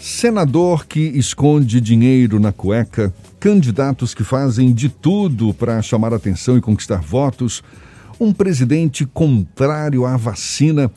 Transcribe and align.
Senador 0.00 0.86
que 0.86 1.00
esconde 1.00 1.80
dinheiro 1.80 2.38
na 2.38 2.52
cueca, 2.52 3.12
candidatos 3.40 4.14
que 4.14 4.22
fazem 4.22 4.72
de 4.72 4.88
tudo 4.88 5.52
para 5.52 5.82
chamar 5.82 6.14
atenção 6.14 6.56
e 6.56 6.60
conquistar 6.60 7.00
votos, 7.00 7.64
um 8.20 8.32
presidente 8.32 9.04
contrário 9.04 10.06
à 10.06 10.16
vacina. 10.16 10.90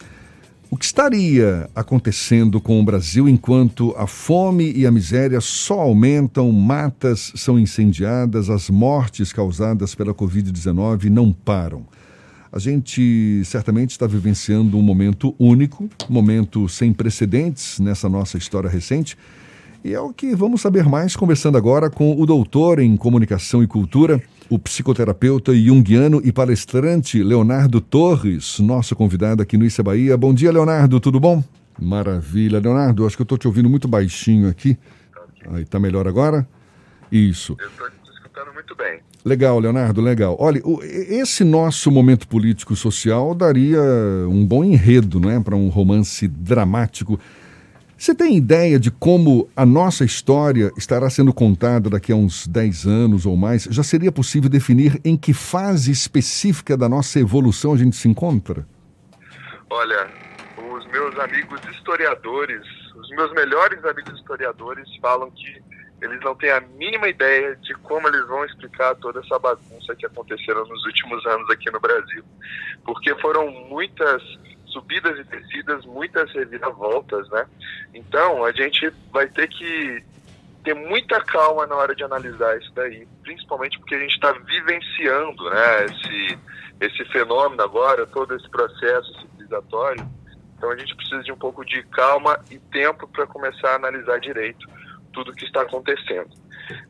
O 0.69 0.77
que 0.77 0.85
estaria 0.85 1.67
acontecendo 1.75 2.61
com 2.61 2.79
o 2.79 2.83
Brasil 2.83 3.27
enquanto 3.27 3.93
a 3.97 4.05
fome 4.05 4.71
e 4.71 4.85
a 4.85 4.91
miséria 4.91 5.41
só 5.41 5.79
aumentam, 5.79 6.51
matas 6.51 7.33
são 7.35 7.59
incendiadas, 7.59 8.49
as 8.49 8.69
mortes 8.69 9.33
causadas 9.33 9.95
pela 9.95 10.13
Covid-19 10.13 11.09
não 11.09 11.33
param? 11.33 11.85
A 12.53 12.59
gente 12.59 13.41
certamente 13.45 13.91
está 13.91 14.05
vivenciando 14.05 14.77
um 14.77 14.81
momento 14.81 15.33
único, 15.39 15.89
momento 16.09 16.67
sem 16.67 16.91
precedentes 16.91 17.79
nessa 17.79 18.09
nossa 18.09 18.37
história 18.37 18.69
recente. 18.69 19.17
E 19.85 19.93
é 19.93 19.99
o 20.01 20.11
que 20.11 20.35
vamos 20.35 20.59
saber 20.59 20.83
mais 20.83 21.15
conversando 21.15 21.57
agora 21.57 21.89
com 21.89 22.19
o 22.19 22.25
doutor 22.25 22.79
em 22.79 22.97
comunicação 22.97 23.63
e 23.63 23.67
cultura, 23.67 24.21
o 24.49 24.59
psicoterapeuta 24.59 25.55
junguiano 25.55 26.21
e 26.25 26.31
palestrante 26.33 27.23
Leonardo 27.23 27.79
Torres, 27.79 28.59
nosso 28.59 28.97
convidado 28.97 29.41
aqui 29.41 29.55
no 29.55 29.65
Issa 29.65 29.81
Bahia. 29.81 30.17
Bom 30.17 30.33
dia, 30.33 30.51
Leonardo, 30.51 30.99
tudo 30.99 31.21
bom? 31.21 31.41
Maravilha. 31.81 32.59
Leonardo, 32.59 33.07
acho 33.07 33.15
que 33.15 33.21
eu 33.21 33.23
estou 33.23 33.37
te 33.37 33.47
ouvindo 33.47 33.69
muito 33.69 33.87
baixinho 33.87 34.49
aqui. 34.49 34.77
Aí, 35.51 35.63
tá 35.63 35.79
melhor 35.79 36.05
agora? 36.05 36.45
Isso. 37.09 37.55
Eu 37.59 37.69
te 37.69 38.00
escutando 38.31 38.53
muito 38.53 38.73
bem. 38.75 39.01
Legal, 39.25 39.59
Leonardo, 39.59 40.01
legal. 40.01 40.37
Olha, 40.39 40.61
esse 40.81 41.43
nosso 41.43 41.91
momento 41.91 42.27
político 42.27 42.75
social 42.75 43.35
daria 43.35 43.81
um 44.27 44.45
bom 44.45 44.63
enredo, 44.63 45.19
não 45.19 45.29
é, 45.29 45.39
para 45.39 45.55
um 45.55 45.67
romance 45.67 46.27
dramático. 46.27 47.19
Você 47.97 48.15
tem 48.15 48.35
ideia 48.35 48.79
de 48.79 48.89
como 48.89 49.47
a 49.55 49.65
nossa 49.65 50.03
história 50.03 50.71
estará 50.75 51.09
sendo 51.09 51.31
contada 51.33 51.89
daqui 51.89 52.11
a 52.11 52.15
uns 52.15 52.47
10 52.47 52.87
anos 52.87 53.25
ou 53.25 53.35
mais? 53.35 53.65
Já 53.65 53.83
seria 53.83 54.11
possível 54.11 54.49
definir 54.49 54.99
em 55.05 55.15
que 55.15 55.33
fase 55.33 55.91
específica 55.91 56.75
da 56.75 56.89
nossa 56.89 57.19
evolução 57.19 57.73
a 57.73 57.77
gente 57.77 57.95
se 57.95 58.07
encontra? 58.07 58.65
Olha, 59.69 60.09
os 60.73 60.87
meus 60.87 61.19
amigos 61.19 61.61
historiadores, 61.69 62.63
os 62.95 63.09
meus 63.11 63.31
melhores 63.33 63.83
amigos 63.85 64.19
historiadores 64.19 64.87
falam 64.99 65.29
que 65.29 65.61
eles 66.01 66.19
não 66.21 66.35
têm 66.35 66.49
a 66.49 66.59
mínima 66.59 67.07
ideia 67.07 67.55
de 67.57 67.75
como 67.75 68.07
eles 68.07 68.25
vão 68.27 68.43
explicar 68.43 68.95
toda 68.95 69.19
essa 69.19 69.37
bagunça 69.37 69.95
que 69.95 70.05
aconteceram 70.05 70.65
nos 70.65 70.83
últimos 70.85 71.23
anos 71.27 71.47
aqui 71.51 71.69
no 71.69 71.79
Brasil. 71.79 72.23
Porque 72.83 73.13
foram 73.21 73.49
muitas 73.51 74.21
subidas 74.65 75.19
e 75.19 75.23
descidas, 75.25 75.85
muitas 75.85 76.31
reviravoltas, 76.31 77.29
né? 77.29 77.45
Então, 77.93 78.43
a 78.43 78.51
gente 78.51 78.91
vai 79.11 79.27
ter 79.27 79.47
que 79.47 80.03
ter 80.63 80.73
muita 80.73 81.21
calma 81.21 81.67
na 81.67 81.75
hora 81.75 81.95
de 81.95 82.03
analisar 82.03 82.57
isso 82.57 82.71
daí, 82.73 83.07
principalmente 83.23 83.77
porque 83.79 83.95
a 83.95 83.99
gente 83.99 84.13
está 84.13 84.31
vivenciando, 84.31 85.49
né, 85.49 85.85
esse, 85.85 86.39
esse 86.79 87.05
fenômeno 87.11 87.61
agora, 87.63 88.05
todo 88.07 88.35
esse 88.35 88.47
processo 88.49 89.11
civilizatório. 89.21 90.07
Então, 90.57 90.71
a 90.71 90.77
gente 90.77 90.95
precisa 90.95 91.21
de 91.23 91.31
um 91.31 91.37
pouco 91.37 91.65
de 91.65 91.83
calma 91.83 92.39
e 92.49 92.57
tempo 92.57 93.07
para 93.07 93.27
começar 93.27 93.71
a 93.71 93.75
analisar 93.75 94.19
direito 94.19 94.67
tudo 95.11 95.33
que 95.33 95.45
está 95.45 95.61
acontecendo. 95.61 96.29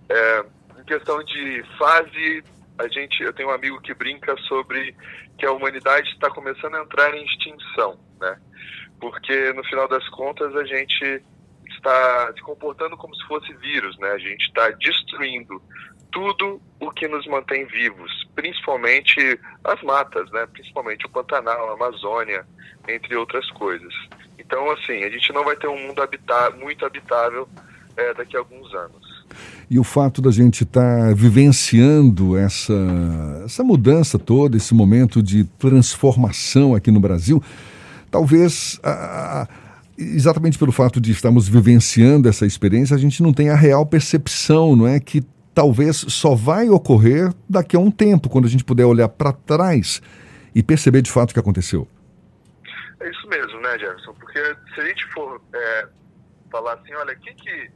É, 0.09 0.45
em 0.80 0.83
questão 0.83 1.23
de 1.23 1.64
fase, 1.77 2.44
a 2.77 2.88
gente, 2.88 3.22
eu 3.23 3.33
tenho 3.33 3.50
um 3.50 3.53
amigo 3.53 3.80
que 3.81 3.94
brinca 3.94 4.36
sobre 4.47 4.95
que 5.38 5.45
a 5.45 5.52
humanidade 5.52 6.09
está 6.09 6.30
começando 6.30 6.75
a 6.75 6.81
entrar 6.81 7.14
em 7.16 7.25
extinção, 7.25 7.99
né? 8.19 8.39
Porque 8.99 9.53
no 9.53 9.64
final 9.66 9.88
das 9.88 10.08
contas 10.09 10.55
a 10.55 10.64
gente 10.64 11.23
está 11.69 12.33
se 12.36 12.42
comportando 12.42 12.95
como 12.97 13.16
se 13.16 13.25
fosse 13.25 13.53
vírus, 13.53 13.97
né? 13.97 14.11
A 14.11 14.17
gente 14.17 14.45
está 14.47 14.69
destruindo 14.72 15.61
tudo 16.11 16.61
o 16.80 16.92
que 16.92 17.08
nos 17.08 17.25
mantém 17.25 17.66
vivos, 17.66 18.11
principalmente 18.36 19.39
as 19.64 19.82
matas, 19.82 20.30
né? 20.32 20.45
Principalmente 20.48 21.05
o 21.05 21.09
Pantanal, 21.09 21.70
a 21.70 21.73
Amazônia, 21.73 22.45
entre 22.88 23.15
outras 23.15 23.49
coisas. 23.52 23.93
Então, 24.38 24.70
assim, 24.71 25.03
a 25.03 25.09
gente 25.09 25.32
não 25.32 25.43
vai 25.43 25.55
ter 25.55 25.67
um 25.67 25.88
mundo 25.88 26.02
habita 26.02 26.49
muito 26.52 26.86
habitável 26.86 27.48
é, 27.97 28.13
daqui 28.13 28.35
a 28.35 28.39
alguns 28.39 28.73
anos. 28.73 29.25
E 29.69 29.79
o 29.79 29.83
fato 29.83 30.21
da 30.21 30.31
gente 30.31 30.63
estar 30.63 31.07
tá 31.07 31.13
vivenciando 31.13 32.37
essa, 32.37 32.73
essa 33.45 33.63
mudança 33.63 34.19
toda, 34.19 34.57
esse 34.57 34.73
momento 34.73 35.23
de 35.23 35.45
transformação 35.45 36.75
aqui 36.75 36.91
no 36.91 36.99
Brasil, 36.99 37.41
talvez 38.09 38.79
a, 38.83 39.43
a, 39.43 39.47
exatamente 39.97 40.57
pelo 40.57 40.71
fato 40.71 40.99
de 40.99 41.11
estarmos 41.11 41.47
vivenciando 41.47 42.27
essa 42.27 42.45
experiência, 42.45 42.95
a 42.95 42.99
gente 42.99 43.23
não 43.23 43.31
tem 43.31 43.49
a 43.49 43.55
real 43.55 43.85
percepção, 43.85 44.75
não 44.75 44.87
é? 44.87 44.99
Que 44.99 45.23
talvez 45.53 45.97
só 46.09 46.35
vai 46.35 46.69
ocorrer 46.69 47.33
daqui 47.49 47.75
a 47.75 47.79
um 47.79 47.91
tempo, 47.91 48.29
quando 48.29 48.45
a 48.45 48.49
gente 48.49 48.63
puder 48.63 48.85
olhar 48.85 49.08
para 49.08 49.31
trás 49.31 50.02
e 50.53 50.61
perceber 50.61 51.02
de 51.02 51.11
fato 51.11 51.31
o 51.31 51.33
que 51.33 51.39
aconteceu. 51.39 51.87
É 52.99 53.09
isso 53.09 53.27
mesmo, 53.27 53.59
né, 53.61 53.79
Jefferson? 53.79 54.13
Porque 54.13 54.39
se 54.75 54.81
a 54.81 54.85
gente 54.85 55.05
for 55.13 55.41
é, 55.53 55.87
falar 56.52 56.73
assim, 56.73 56.93
olha, 56.93 57.15
quem 57.15 57.33
que 57.35 57.69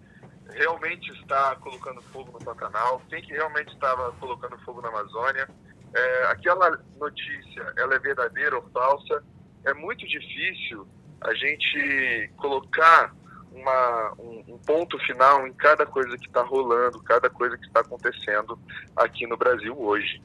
realmente 0.54 1.12
está 1.14 1.56
colocando 1.56 2.02
fogo 2.04 2.32
no 2.32 2.46
Pantanal, 2.46 3.02
quem 3.10 3.22
que 3.22 3.34
realmente 3.34 3.74
estava 3.74 4.12
colocando 4.14 4.58
fogo 4.60 4.82
na 4.82 4.90
Amazônia. 4.90 5.48
É, 5.94 6.26
aquela 6.26 6.78
notícia, 6.98 7.74
ela 7.78 7.96
é 7.96 8.00
verdadeira 8.00 8.56
ou 8.56 8.70
falsa? 8.70 9.24
É 9.64 9.74
muito 9.74 10.06
difícil 10.08 10.88
a 11.22 11.34
gente 11.34 12.30
colocar 12.38 13.14
uma, 13.52 14.14
um, 14.20 14.44
um 14.50 14.58
ponto 14.60 15.00
final 15.00 15.48
em 15.48 15.54
cada 15.54 15.86
coisa 15.86 16.18
que 16.18 16.28
está 16.28 16.42
rolando, 16.42 17.02
cada 17.04 17.30
coisa 17.30 17.58
que 17.58 17.66
está 17.66 17.80
acontecendo 17.80 18.60
aqui 18.96 19.26
no 19.26 19.38
Brasil 19.38 19.76
hoje. 19.80 20.22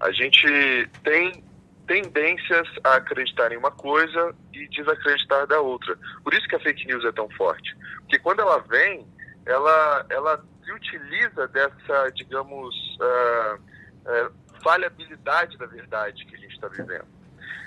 A 0.00 0.10
gente 0.10 0.46
tem 1.04 1.44
tendências 1.86 2.68
a 2.84 2.96
acreditar 2.96 3.52
em 3.52 3.56
uma 3.56 3.70
coisa 3.70 4.34
e 4.52 4.66
desacreditar 4.68 5.46
da 5.46 5.60
outra. 5.60 5.96
Por 6.22 6.34
isso 6.34 6.46
que 6.48 6.56
a 6.56 6.60
fake 6.60 6.86
news 6.86 7.04
é 7.04 7.12
tão 7.12 7.28
forte. 7.30 7.76
Porque 8.00 8.18
quando 8.18 8.40
ela 8.40 8.58
vem, 8.58 9.06
ela, 9.46 10.06
ela 10.08 10.44
se 10.64 10.72
utiliza 10.72 11.48
dessa, 11.48 12.10
digamos, 12.14 12.74
uh, 13.00 13.56
uh, 13.56 14.32
falhabilidade 14.62 15.58
da 15.58 15.66
verdade 15.66 16.24
que 16.26 16.36
a 16.36 16.38
gente 16.38 16.54
está 16.54 16.68
vivendo. 16.68 17.06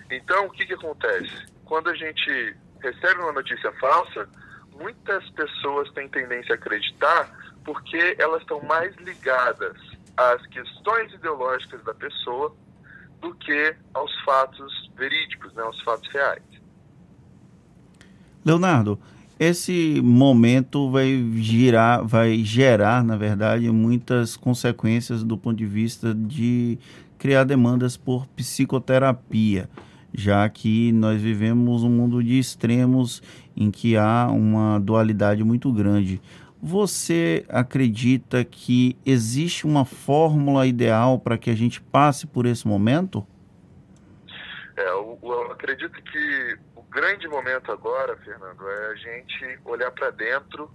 Então, 0.09 0.45
o 0.45 0.51
que, 0.51 0.65
que 0.65 0.73
acontece? 0.73 1.45
Quando 1.65 1.89
a 1.89 1.95
gente 1.95 2.55
recebe 2.79 3.19
uma 3.21 3.33
notícia 3.33 3.71
falsa, 3.73 4.29
muitas 4.71 5.27
pessoas 5.31 5.91
têm 5.91 6.07
tendência 6.09 6.53
a 6.53 6.55
acreditar 6.55 7.31
porque 7.63 8.15
elas 8.19 8.41
estão 8.41 8.61
mais 8.61 8.95
ligadas 8.97 9.75
às 10.15 10.45
questões 10.47 11.11
ideológicas 11.13 11.83
da 11.83 11.93
pessoa 11.93 12.55
do 13.19 13.33
que 13.35 13.75
aos 13.93 14.13
fatos 14.23 14.91
verídicos, 14.95 15.51
né, 15.53 15.63
aos 15.63 15.81
fatos 15.81 16.07
reais. 16.13 16.43
Leonardo, 18.45 18.99
esse 19.40 20.00
momento 20.01 20.90
vai 20.90 21.23
girar, 21.35 22.06
vai 22.06 22.38
gerar, 22.44 23.03
na 23.03 23.18
verdade, 23.18 23.69
muitas 23.69 24.38
consequências 24.38 25.23
do 25.23 25.38
ponto 25.38 25.57
de 25.57 25.66
vista 25.66 26.13
de 26.13 26.79
criar 27.18 27.44
demandas 27.44 27.97
por 27.97 28.25
psicoterapia, 28.28 29.69
já 30.13 30.47
que 30.47 30.91
nós 30.94 31.22
vivemos 31.22 31.84
um 31.84 31.90
mundo 31.90 32.23
de 32.23 32.40
extremos 32.40 33.22
em 33.57 33.69
que 33.69 33.97
há 33.97 34.29
uma 34.31 34.79
dualidade 34.79 35.44
muito 35.44 35.72
grande. 35.72 36.22
Você 36.62 37.46
acredita 37.50 38.44
que 38.44 38.97
existe 39.06 39.67
uma 39.67 39.85
fórmula 39.85 40.66
ideal 40.66 41.19
para 41.19 41.38
que 41.38 41.50
a 41.50 41.56
gente 41.56 41.81
passe 41.81 42.25
por 42.25 42.46
esse 42.46 42.67
momento? 42.67 43.25
É, 44.78 44.90
eu, 44.90 45.19
eu 45.22 45.52
acredito 45.52 46.02
que 46.02 46.57
grande 46.95 47.28
momento 47.28 47.73
agora, 47.73 48.16
Fernando, 48.17 48.69
é 48.69 48.88
a 48.88 48.95
gente 48.95 49.59
olhar 49.66 49.91
para 49.91 50.11
dentro 50.11 50.73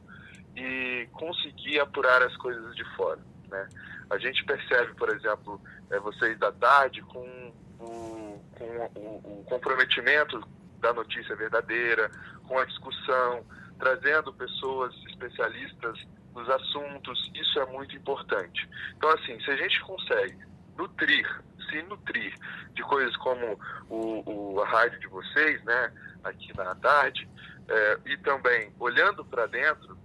e 0.55 1.09
conseguir 1.13 1.81
apurar 1.81 2.23
as 2.23 2.37
coisas 2.37 2.77
de 2.77 2.85
fora. 2.95 3.19
Né? 3.49 3.67
A 4.11 4.19
gente 4.19 4.45
percebe, 4.45 4.93
por 4.95 5.09
exemplo, 5.09 5.59
é, 5.91 5.99
vocês 5.99 6.39
da 6.39 6.53
tarde 6.53 7.01
com, 7.01 7.55
o, 7.79 8.45
com 8.53 9.01
o, 9.01 9.41
o 9.41 9.45
comprometimento 9.49 10.47
da 10.79 10.93
notícia 10.93 11.35
verdadeira, 11.35 12.11
com 12.47 12.59
a 12.59 12.67
discussão, 12.67 13.43
trazendo 13.79 14.31
pessoas 14.35 14.95
especialistas 15.09 15.99
nos 16.35 16.49
assuntos, 16.51 17.31
isso 17.35 17.59
é 17.61 17.67
muito 17.67 17.97
importante. 17.97 18.69
Então, 18.95 19.09
assim, 19.11 19.41
se 19.41 19.51
a 19.51 19.57
gente 19.57 19.81
consegue 19.81 20.39
nutrir, 20.77 21.43
se 21.71 21.83
nutrir 21.85 22.35
de 22.75 22.83
coisas 22.83 23.17
como 23.17 23.59
o, 23.89 24.23
o 24.27 24.61
a 24.61 24.69
rádio 24.69 25.01
de 25.01 25.07
vocês, 25.07 25.63
né, 25.65 25.93
aqui 26.25 26.57
na 26.57 26.75
tarde, 26.75 27.29
é, 27.69 27.99
e 28.07 28.17
também 28.19 28.73
olhando 28.79 29.25
para 29.25 29.47
dentro, 29.47 29.97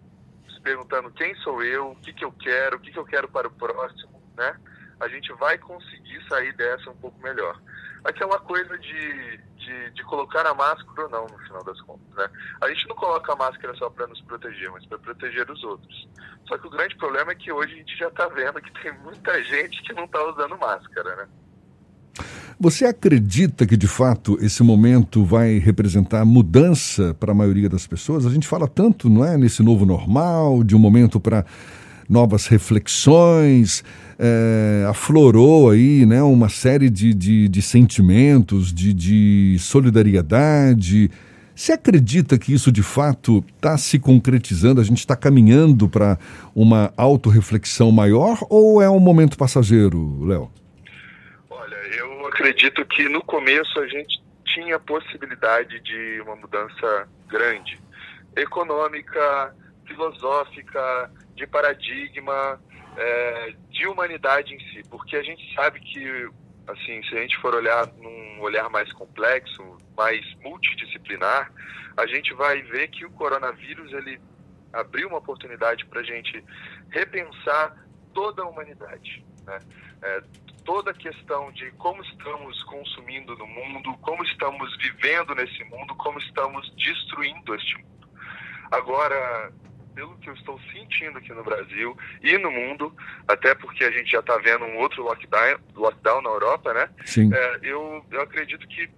se 0.49 0.61
perguntando 0.61 1.11
quem 1.11 1.35
sou 1.37 1.63
eu, 1.63 1.91
o 1.91 1.95
que, 1.97 2.13
que 2.13 2.23
eu 2.23 2.31
quero, 2.31 2.77
o 2.77 2.79
que, 2.79 2.91
que 2.91 2.99
eu 2.99 3.05
quero 3.05 3.27
para 3.27 3.47
o 3.47 3.51
próximo, 3.51 4.21
né? 4.37 4.55
A 4.99 5.07
gente 5.07 5.31
vai 5.33 5.57
conseguir 5.57 6.25
sair 6.27 6.53
dessa 6.53 6.89
um 6.89 6.95
pouco 6.95 7.19
melhor. 7.21 7.59
aquela 8.05 8.39
coisa 8.39 8.77
de, 8.77 9.37
de, 9.57 9.91
de, 9.91 10.03
colocar 10.03 10.45
a 10.45 10.53
máscara 10.53 11.03
ou 11.03 11.09
não, 11.09 11.25
no 11.25 11.37
final 11.39 11.63
das 11.63 11.81
contas. 11.81 12.07
Né? 12.15 12.29
A 12.61 12.69
gente 12.69 12.87
não 12.87 12.95
coloca 12.95 13.33
a 13.33 13.35
máscara 13.35 13.75
só 13.75 13.89
para 13.89 14.07
nos 14.07 14.21
proteger, 14.21 14.71
mas 14.71 14.85
para 14.85 14.99
proteger 14.99 15.49
os 15.49 15.63
outros. 15.63 16.07
Só 16.47 16.57
que 16.57 16.67
o 16.67 16.69
grande 16.69 16.95
problema 16.95 17.31
é 17.31 17.35
que 17.35 17.51
hoje 17.51 17.73
a 17.73 17.77
gente 17.77 17.97
já 17.97 18.07
está 18.07 18.27
vendo 18.27 18.61
que 18.61 18.71
tem 18.81 18.93
muita 18.99 19.41
gente 19.43 19.81
que 19.83 19.93
não 19.93 20.05
está 20.05 20.23
usando 20.23 20.57
máscara. 20.57 21.15
Né? 21.15 21.27
Você 22.57 22.85
acredita 22.85 23.65
que 23.65 23.75
de 23.75 23.87
fato 23.87 24.37
esse 24.41 24.63
momento 24.63 25.25
vai 25.25 25.57
representar 25.57 26.23
mudança 26.23 27.13
para 27.19 27.33
a 27.33 27.35
maioria 27.35 27.67
das 27.67 27.85
pessoas? 27.85 28.25
A 28.25 28.29
gente 28.29 28.47
fala 28.47 28.65
tanto, 28.65 29.09
não 29.09 29.25
é, 29.25 29.37
nesse 29.37 29.61
novo 29.61 29.85
normal, 29.85 30.63
de 30.63 30.73
um 30.73 30.79
momento 30.79 31.19
para 31.19 31.45
novas 32.07 32.47
reflexões, 32.47 33.83
é, 34.17 34.85
aflorou 34.87 35.69
aí 35.69 36.05
né, 36.05 36.23
uma 36.23 36.47
série 36.47 36.89
de, 36.89 37.13
de, 37.13 37.49
de 37.49 37.61
sentimentos, 37.61 38.73
de, 38.73 38.93
de 38.93 39.57
solidariedade. 39.59 41.11
Você 41.53 41.73
acredita 41.73 42.37
que 42.37 42.53
isso 42.53 42.71
de 42.71 42.83
fato 42.83 43.43
está 43.57 43.77
se 43.77 43.99
concretizando? 43.99 44.79
A 44.79 44.83
gente 44.83 44.99
está 44.99 45.15
caminhando 45.15 45.89
para 45.89 46.17
uma 46.55 46.93
autorreflexão 46.95 47.91
maior 47.91 48.39
ou 48.49 48.81
é 48.81 48.89
um 48.89 48.99
momento 48.99 49.37
passageiro, 49.37 50.23
Léo? 50.23 50.49
Acredito 52.35 52.85
que 52.85 53.07
no 53.07 53.23
começo 53.23 53.79
a 53.79 53.87
gente 53.87 54.21
tinha 54.43 54.77
possibilidade 54.77 55.79
de 55.79 56.19
uma 56.19 56.35
mudança 56.35 57.07
grande, 57.29 57.79
econômica, 58.35 59.55
filosófica, 59.87 61.09
de 61.33 61.47
paradigma, 61.47 62.59
é, 62.97 63.53
de 63.69 63.87
humanidade 63.87 64.53
em 64.53 64.59
si, 64.59 64.81
porque 64.89 65.15
a 65.15 65.23
gente 65.23 65.55
sabe 65.55 65.79
que, 65.79 66.29
assim, 66.67 67.01
se 67.03 67.15
a 67.15 67.21
gente 67.21 67.37
for 67.37 67.55
olhar 67.55 67.87
num 68.01 68.41
olhar 68.41 68.69
mais 68.69 68.91
complexo, 68.91 69.77
mais 69.95 70.21
multidisciplinar, 70.43 71.49
a 71.95 72.05
gente 72.05 72.33
vai 72.33 72.61
ver 72.63 72.89
que 72.89 73.05
o 73.05 73.11
coronavírus 73.11 73.93
ele 73.93 74.19
abriu 74.73 75.07
uma 75.07 75.19
oportunidade 75.19 75.85
para 75.85 76.01
a 76.01 76.03
gente 76.03 76.43
repensar 76.89 77.84
toda 78.15 78.41
a 78.41 78.47
humanidade, 78.47 79.23
né? 79.45 79.59
É, 80.01 80.23
toda 80.63 80.89
a 80.89 80.93
questão 80.93 81.51
de 81.51 81.69
como 81.73 82.01
estamos 82.01 82.63
consumindo 82.63 83.37
no 83.37 83.45
mundo, 83.45 83.95
como 84.01 84.23
estamos 84.23 84.75
vivendo 84.77 85.35
nesse 85.35 85.63
mundo, 85.65 85.93
como 85.95 86.17
estamos 86.17 86.73
destruindo 86.75 87.53
este 87.53 87.77
mundo. 87.77 88.09
Agora, 88.71 89.51
pelo 89.93 90.17
que 90.17 90.29
eu 90.29 90.33
estou 90.33 90.59
sentindo 90.73 91.19
aqui 91.19 91.31
no 91.33 91.43
Brasil 91.43 91.95
e 92.23 92.37
no 92.39 92.49
mundo, 92.49 92.95
até 93.27 93.53
porque 93.53 93.83
a 93.83 93.91
gente 93.91 94.11
já 94.11 94.19
está 94.19 94.37
vendo 94.37 94.65
um 94.65 94.77
outro 94.77 95.03
lockdown, 95.03 95.59
lockdown 95.75 96.21
na 96.21 96.29
Europa, 96.29 96.73
né? 96.73 96.89
Sim. 97.05 97.31
É, 97.31 97.59
eu, 97.61 98.03
eu 98.09 98.21
acredito 98.21 98.67
que 98.67 98.89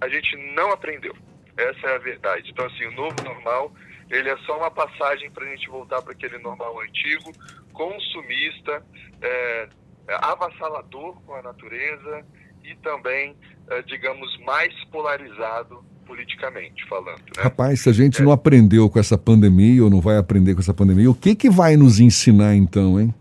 a 0.00 0.08
gente 0.08 0.36
não 0.54 0.70
aprendeu. 0.70 1.16
Essa 1.56 1.88
é 1.88 1.94
a 1.96 1.98
verdade. 1.98 2.50
Então, 2.50 2.64
assim, 2.66 2.86
o 2.86 2.92
novo 2.92 3.16
normal, 3.24 3.74
ele 4.10 4.28
é 4.28 4.36
só 4.38 4.56
uma 4.56 4.70
passagem 4.70 5.30
para 5.30 5.44
a 5.44 5.48
gente 5.48 5.68
voltar 5.68 6.02
para 6.02 6.12
aquele 6.12 6.38
normal 6.38 6.80
antigo, 6.80 7.32
consumista, 7.72 8.82
é, 9.20 9.68
avassalador 10.08 11.20
com 11.22 11.34
a 11.34 11.42
natureza 11.42 12.24
e 12.64 12.74
também, 12.76 13.36
é, 13.70 13.82
digamos, 13.82 14.38
mais 14.44 14.72
polarizado 14.86 15.84
politicamente 16.06 16.86
falando. 16.88 17.20
Né? 17.36 17.42
Rapaz, 17.42 17.82
se 17.82 17.90
a 17.90 17.92
gente 17.92 18.20
é. 18.20 18.24
não 18.24 18.32
aprendeu 18.32 18.88
com 18.88 18.98
essa 18.98 19.18
pandemia 19.18 19.84
ou 19.84 19.90
não 19.90 20.00
vai 20.00 20.16
aprender 20.16 20.54
com 20.54 20.60
essa 20.60 20.72
pandemia, 20.72 21.10
o 21.10 21.14
que, 21.14 21.36
que 21.36 21.50
vai 21.50 21.76
nos 21.76 22.00
ensinar 22.00 22.54
então, 22.54 22.98
hein? 22.98 23.14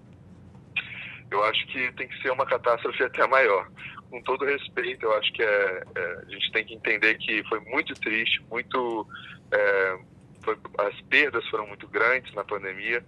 Eu 1.29 1.43
acho 1.43 1.67
que 1.67 1.91
tem 1.93 2.07
que 2.07 2.21
ser 2.21 2.31
uma 2.31 2.45
catástrofe 2.45 3.03
até 3.03 3.27
maior. 3.27 3.69
Com 4.09 4.21
todo 4.23 4.45
respeito, 4.45 5.05
eu 5.05 5.13
acho 5.17 5.33
que 5.33 5.43
é, 5.43 5.83
é 5.95 6.23
a 6.25 6.31
gente 6.31 6.51
tem 6.53 6.65
que 6.65 6.73
entender 6.73 7.15
que 7.15 7.43
foi 7.49 7.59
muito 7.65 7.93
triste, 7.95 8.41
muito 8.49 9.05
é, 9.51 9.97
foi, 10.47 10.57
as 10.77 11.01
perdas 11.01 11.45
foram 11.49 11.67
muito 11.67 11.87
grandes 11.87 12.33
na 12.33 12.43
pandemia, 12.43 13.03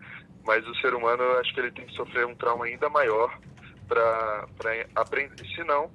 mas 0.45 0.67
o 0.67 0.75
ser 0.75 0.93
humano, 0.93 1.23
acho 1.39 1.53
que 1.53 1.59
ele 1.61 1.71
tem 1.71 1.85
que 1.85 1.95
sofrer 1.95 2.25
um 2.25 2.35
trauma 2.35 2.65
ainda 2.65 2.89
maior 2.89 3.39
para 3.87 4.45
aprender. 4.95 5.47
Senão, 5.55 5.89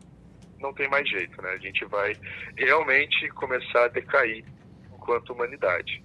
não 0.59 0.73
tem 0.73 0.89
mais 0.89 1.09
jeito, 1.09 1.41
né? 1.43 1.51
A 1.51 1.59
gente 1.59 1.85
vai 1.85 2.17
realmente 2.57 3.29
começar 3.31 3.85
a 3.85 3.89
decair 3.89 4.45
enquanto 4.95 5.33
humanidade. 5.33 6.03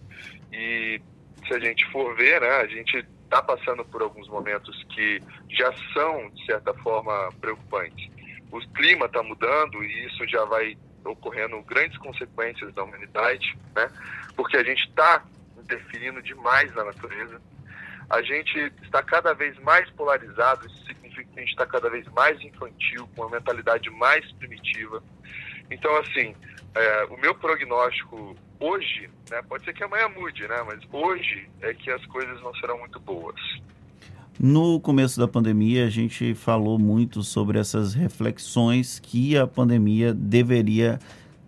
E 0.51 1.01
se 1.47 1.53
a 1.53 1.59
gente 1.59 1.89
for 1.91 2.15
ver, 2.15 2.41
né, 2.41 2.49
a 2.49 2.67
gente 2.67 3.05
está 3.23 3.41
passando 3.41 3.85
por 3.85 4.01
alguns 4.01 4.27
momentos 4.27 4.83
que 4.95 5.21
já 5.49 5.71
são, 5.93 6.29
de 6.31 6.45
certa 6.45 6.73
forma, 6.73 7.29
preocupantes. 7.39 8.09
O 8.51 8.59
clima 8.73 9.05
está 9.05 9.21
mudando 9.23 9.83
e 9.83 10.05
isso 10.07 10.27
já 10.27 10.43
vai 10.45 10.75
ocorrendo 11.05 11.61
grandes 11.63 11.97
consequências 11.97 12.73
da 12.73 12.83
humanidade, 12.83 13.57
né? 13.75 13.89
Porque 14.35 14.57
a 14.57 14.63
gente 14.63 14.87
está 14.87 15.23
interferindo 15.57 16.21
demais 16.21 16.73
na 16.73 16.83
natureza. 16.83 17.41
A 18.09 18.21
gente 18.21 18.57
está 18.81 19.03
cada 19.03 19.33
vez 19.33 19.57
mais 19.59 19.89
polarizado, 19.91 20.65
isso 20.65 20.85
significa 20.85 21.23
que 21.31 21.39
a 21.39 21.41
gente 21.41 21.51
está 21.51 21.65
cada 21.65 21.89
vez 21.89 22.07
mais 22.07 22.41
infantil, 22.41 23.07
com 23.15 23.21
uma 23.21 23.31
mentalidade 23.31 23.89
mais 23.91 24.29
primitiva. 24.33 25.03
Então, 25.69 25.95
assim, 25.97 26.35
é, 26.73 27.03
o 27.05 27.17
meu 27.17 27.35
prognóstico 27.35 28.35
hoje, 28.59 29.09
né, 29.29 29.41
pode 29.43 29.63
ser 29.63 29.73
que 29.73 29.83
amanhã 29.83 30.09
mude, 30.09 30.47
né, 30.47 30.63
mas 30.65 30.79
hoje 30.91 31.49
é 31.61 31.73
que 31.73 31.91
as 31.91 32.03
coisas 32.07 32.41
não 32.41 32.53
serão 32.55 32.79
muito 32.79 32.99
boas. 32.99 33.39
No 34.41 34.79
começo 34.79 35.19
da 35.19 35.27
pandemia, 35.27 35.85
a 35.85 35.89
gente 35.89 36.33
falou 36.33 36.79
muito 36.79 37.21
sobre 37.23 37.59
essas 37.59 37.93
reflexões 37.93 38.97
que 38.97 39.37
a 39.37 39.45
pandemia 39.45 40.13
deveria 40.13 40.97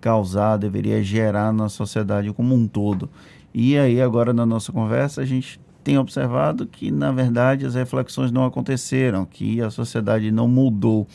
causar, 0.01 0.57
deveria 0.57 1.01
gerar 1.01 1.53
na 1.53 1.69
sociedade 1.69 2.33
como 2.33 2.53
um 2.53 2.67
todo. 2.67 3.09
E 3.53 3.77
aí, 3.77 4.01
agora 4.01 4.33
na 4.33 4.45
nossa 4.45 4.73
conversa, 4.73 5.21
a 5.21 5.25
gente 5.25 5.57
tem 5.85 5.97
observado 5.97 6.65
que, 6.65 6.91
na 6.91 7.13
verdade, 7.13 7.65
as 7.65 7.75
reflexões 7.75 8.29
não 8.29 8.43
aconteceram, 8.43 9.23
que 9.23 9.61
a 9.61 9.69
sociedade 9.69 10.29
não 10.29 10.49
mudou. 10.49 11.07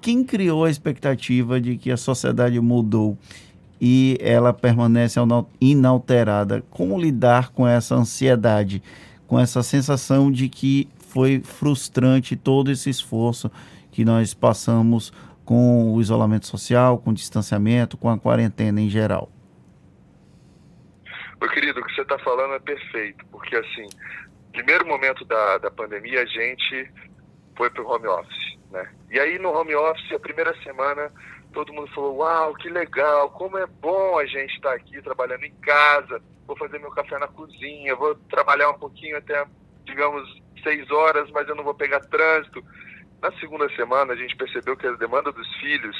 Quem 0.00 0.24
criou 0.24 0.64
a 0.64 0.70
expectativa 0.70 1.60
de 1.60 1.76
que 1.76 1.92
a 1.92 1.96
sociedade 1.96 2.58
mudou 2.58 3.16
e 3.80 4.18
ela 4.20 4.52
permanece 4.52 5.20
inalterada? 5.60 6.64
Como 6.68 6.98
lidar 6.98 7.50
com 7.50 7.64
essa 7.64 7.94
ansiedade, 7.94 8.82
com 9.26 9.38
essa 9.38 9.62
sensação 9.62 10.30
de 10.30 10.48
que 10.48 10.88
foi 11.08 11.40
frustrante 11.40 12.36
todo 12.36 12.70
esse 12.70 12.90
esforço 12.90 13.50
que 13.90 14.04
nós 14.04 14.34
passamos 14.34 15.12
com 15.44 15.94
o 15.94 16.00
isolamento 16.00 16.46
social, 16.46 16.98
com 16.98 17.10
o 17.10 17.14
distanciamento, 17.14 17.96
com 17.96 18.10
a 18.10 18.18
quarentena 18.18 18.80
em 18.80 18.88
geral? 18.88 19.30
Meu 21.40 21.50
querido, 21.50 21.80
o 21.80 21.84
que 21.84 21.94
você 21.94 22.02
está 22.02 22.18
falando 22.18 22.54
é 22.54 22.58
perfeito, 22.58 23.24
porque 23.30 23.56
assim, 23.56 23.86
primeiro 24.52 24.86
momento 24.86 25.24
da, 25.24 25.58
da 25.58 25.70
pandemia, 25.70 26.22
a 26.22 26.26
gente 26.26 26.90
foi 27.56 27.70
para 27.70 27.82
o 27.82 27.90
home 27.90 28.06
office, 28.06 28.58
né? 28.70 28.90
E 29.10 29.20
aí 29.20 29.38
no 29.38 29.50
home 29.50 29.74
office, 29.74 30.12
a 30.12 30.18
primeira 30.18 30.54
semana, 30.62 31.12
todo 31.56 31.72
mundo 31.72 31.90
falou, 31.94 32.18
uau, 32.18 32.54
que 32.56 32.68
legal, 32.68 33.30
como 33.30 33.56
é 33.56 33.64
bom 33.64 34.18
a 34.18 34.26
gente 34.26 34.54
estar 34.56 34.68
tá 34.68 34.74
aqui 34.74 35.00
trabalhando 35.00 35.42
em 35.44 35.54
casa, 35.54 36.22
vou 36.46 36.54
fazer 36.54 36.78
meu 36.78 36.90
café 36.90 37.18
na 37.18 37.28
cozinha, 37.28 37.96
vou 37.96 38.14
trabalhar 38.28 38.68
um 38.68 38.78
pouquinho 38.78 39.16
até, 39.16 39.42
digamos, 39.86 40.42
seis 40.62 40.90
horas, 40.90 41.30
mas 41.30 41.48
eu 41.48 41.54
não 41.54 41.64
vou 41.64 41.74
pegar 41.74 42.00
trânsito. 42.00 42.62
Na 43.22 43.32
segunda 43.40 43.74
semana, 43.74 44.12
a 44.12 44.16
gente 44.16 44.36
percebeu 44.36 44.76
que 44.76 44.86
a 44.86 44.92
demanda 44.92 45.32
dos 45.32 45.48
filhos 45.56 45.96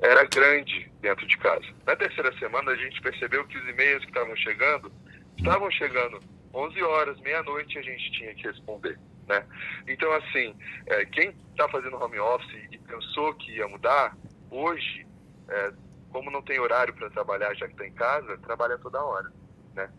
era 0.00 0.24
grande 0.24 0.90
dentro 1.02 1.26
de 1.26 1.36
casa. 1.36 1.66
Na 1.86 1.94
terceira 1.94 2.32
semana, 2.38 2.70
a 2.70 2.76
gente 2.76 2.98
percebeu 3.02 3.46
que 3.46 3.58
os 3.58 3.68
e-mails 3.68 4.02
que 4.04 4.10
estavam 4.10 4.34
chegando, 4.36 4.90
estavam 5.36 5.70
chegando 5.70 6.18
11 6.54 6.82
horas, 6.82 7.20
meia-noite, 7.20 7.78
a 7.78 7.82
gente 7.82 8.10
tinha 8.12 8.34
que 8.34 8.44
responder. 8.44 8.98
Né? 9.28 9.44
Então, 9.86 10.10
assim, 10.12 10.56
é, 10.86 11.04
quem 11.04 11.28
está 11.50 11.68
fazendo 11.68 12.02
home 12.02 12.18
office 12.18 12.68
e 12.72 12.78
pensou 12.78 13.34
que 13.34 13.52
ia 13.52 13.68
mudar, 13.68 14.16
hoje, 14.54 15.06
é, 15.48 15.72
como 16.10 16.30
não 16.30 16.42
tem 16.42 16.60
horário 16.60 16.94
para 16.94 17.10
trabalhar 17.10 17.54
já 17.54 17.66
que 17.66 17.72
está 17.72 17.86
em 17.86 17.92
casa, 17.92 18.38
trabalha 18.38 18.78
toda 18.78 19.02
hora. 19.02 19.32
Né? 19.74 19.90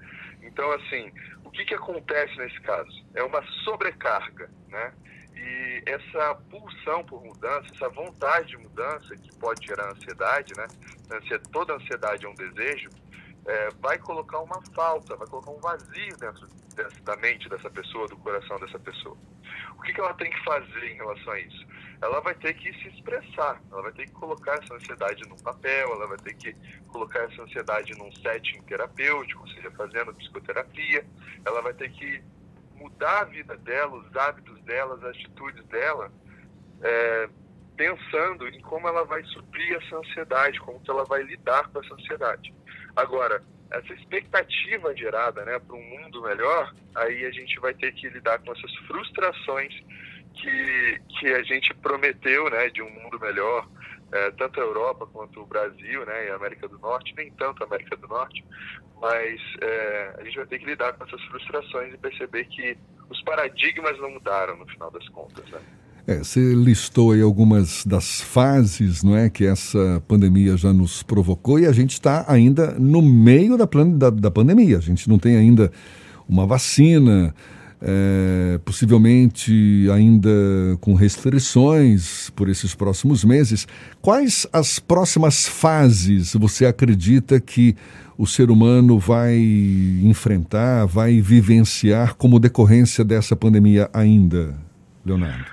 Então, 0.42 0.72
assim, 0.72 1.12
o 1.44 1.52
que, 1.52 1.66
que 1.66 1.74
acontece 1.74 2.36
nesse 2.38 2.60
caso? 2.62 3.06
É 3.14 3.24
uma 3.24 3.44
sobrecarga, 3.64 4.50
né? 4.70 4.94
E 5.36 5.84
essa 5.86 6.36
pulsão 6.50 7.04
por 7.04 7.22
mudança, 7.22 7.68
essa 7.74 7.90
vontade 7.90 8.48
de 8.48 8.58
mudança, 8.58 9.16
que 9.18 9.36
pode 9.36 9.66
gerar 9.68 9.92
ansiedade, 9.92 10.54
né? 10.56 10.66
Toda 11.52 11.74
ansiedade 11.74 12.26
é 12.26 12.30
um 12.30 12.36
desejo, 12.36 12.90
é, 13.46 13.70
vai 13.82 13.98
colocar 13.98 14.40
uma 14.40 14.62
falta, 14.74 15.16
vai 15.18 15.28
colocar 15.28 15.52
um 15.52 15.60
vazio 15.60 16.18
dentro 16.18 16.48
da 17.04 17.16
mente 17.18 17.50
dessa 17.50 17.70
pessoa, 17.70 18.08
do 18.08 18.18
coração 18.18 18.60
dessa 18.60 18.80
pessoa. 18.80 19.18
O 19.78 19.82
que, 19.82 19.94
que 19.94 20.00
ela 20.00 20.14
tem 20.14 20.30
que 20.30 20.44
fazer 20.44 20.92
em 20.92 20.96
relação 20.96 21.34
a 21.34 21.40
isso? 21.40 21.68
Ela 22.02 22.20
vai 22.20 22.36
ter 22.36 22.54
que 22.54 22.72
se 22.74 22.88
expressar, 22.90 23.62
ela 23.72 23.82
vai 23.82 23.92
ter 23.94 24.06
que 24.06 24.12
colocar 24.12 24.54
essa 24.56 24.74
ansiedade 24.74 25.28
num 25.28 25.38
papel, 25.38 25.92
ela 25.94 26.08
vai 26.08 26.18
ter 26.18 26.34
que 26.36 26.56
colocar 26.88 27.20
essa 27.20 27.42
ansiedade 27.42 27.98
num 27.98 28.12
setting 28.16 28.62
terapêutico, 28.64 29.42
ou 29.42 29.48
seja, 29.50 29.72
fazendo 29.72 30.14
psicoterapia, 30.14 31.06
ela 31.46 31.62
vai 31.62 31.74
ter 31.74 31.90
que 31.92 32.22
mudar 32.76 33.22
a 33.22 33.26
vida 33.26 33.56
dela, 33.58 33.96
os 33.96 34.16
hábitos 34.16 34.62
dela, 34.64 34.96
as 34.96 35.04
atitudes 35.04 35.66
dela, 35.66 36.12
é, 36.82 37.30
pensando 37.76 38.48
em 38.48 38.62
como 38.62 38.88
ela 38.88 39.04
vai 39.06 39.24
suprir 39.26 39.76
essa 39.76 39.98
ansiedade, 39.98 40.60
como 40.60 40.80
que 40.80 40.90
ela 40.90 41.04
vai 41.06 41.24
lidar 41.24 41.68
com 41.70 41.82
essa 41.82 41.94
ansiedade. 41.94 42.54
Agora, 42.96 43.44
essa 43.72 43.94
expectativa 43.94 44.96
gerada 44.96 45.44
né, 45.44 45.60
para 45.60 45.76
um 45.76 45.84
mundo 45.84 46.22
melhor, 46.22 46.74
aí 46.96 47.26
a 47.26 47.32
gente 47.32 47.60
vai 47.60 47.74
ter 47.74 47.92
que 47.94 48.08
lidar 48.10 48.40
com 48.40 48.52
essas 48.52 48.74
frustrações 48.88 49.74
que, 50.36 51.02
que 51.10 51.28
a 51.28 51.44
gente 51.44 51.74
prometeu 51.76 52.50
né, 52.50 52.70
de 52.70 52.82
um 52.82 52.90
mundo 52.90 53.20
melhor, 53.20 53.68
é, 54.12 54.32
tanto 54.32 54.60
a 54.60 54.64
Europa 54.64 55.08
quanto 55.08 55.42
o 55.42 55.46
Brasil 55.46 56.06
né, 56.06 56.28
e 56.28 56.30
a 56.30 56.36
América 56.36 56.68
do 56.68 56.78
Norte, 56.80 57.14
nem 57.18 57.32
tanto 57.32 57.64
a 57.64 57.68
América 57.68 57.96
do 57.98 58.08
Norte, 58.08 58.44
mas 59.02 59.42
é, 59.62 60.16
a 60.20 60.24
gente 60.24 60.38
vai 60.38 60.46
ter 60.46 60.60
que 60.60 60.66
lidar 60.66 60.94
com 60.94 61.04
essas 61.06 61.22
frustrações 61.24 61.94
e 61.94 61.98
perceber 61.98 62.46
que 62.46 62.78
os 63.10 63.22
paradigmas 63.24 64.00
não 64.00 64.12
mudaram 64.12 64.58
no 64.58 64.68
final 64.68 64.92
das 64.92 65.08
contas. 65.10 65.50
Né? 65.50 65.60
É, 66.08 66.18
você 66.20 66.40
listou 66.54 67.14
aí 67.14 67.22
algumas 67.22 67.84
das 67.84 68.22
fases 68.22 69.04
não 69.04 69.16
é, 69.16 69.28
que 69.28 69.44
essa 69.44 70.04
pandemia 70.08 70.56
já 70.56 70.72
nos 70.72 71.02
provocou 71.02 71.60
e 71.60 71.66
a 71.66 71.72
gente 71.72 71.94
está 71.94 72.26
ainda 72.28 72.72
no 72.80 73.02
meio 73.02 73.58
da, 73.58 73.66
da, 73.66 74.10
da, 74.12 74.32
pandemia. 74.32 74.78
A 74.78 74.82
gente 74.82 75.10
não 75.10 75.18
tem 75.18 75.36
ainda 75.36 75.72
uma 76.30 76.46
vacina, 76.46 77.34
é, 77.82 78.58
possivelmente 78.64 79.88
ainda 79.94 80.30
com 80.82 80.94
restrições 80.94 82.30
por 82.32 82.50
esses 82.50 82.74
próximos 82.74 83.24
meses. 83.24 83.68
Quais 84.02 84.48
as 84.52 84.80
próximas 84.80 85.48
fases 85.48 86.34
você 86.34 86.66
acredita 86.66 87.40
que 87.40 87.76
o 88.18 88.26
ser 88.26 88.50
humano 88.50 88.98
vai 88.98 89.36
enfrentar, 90.04 90.86
vai 90.86 91.20
vivenciar 91.22 92.16
como 92.16 92.40
decorrência 92.40 93.04
dessa 93.04 93.36
pandemia 93.36 93.90
ainda, 93.94 94.56
Leonardo? 95.06 95.46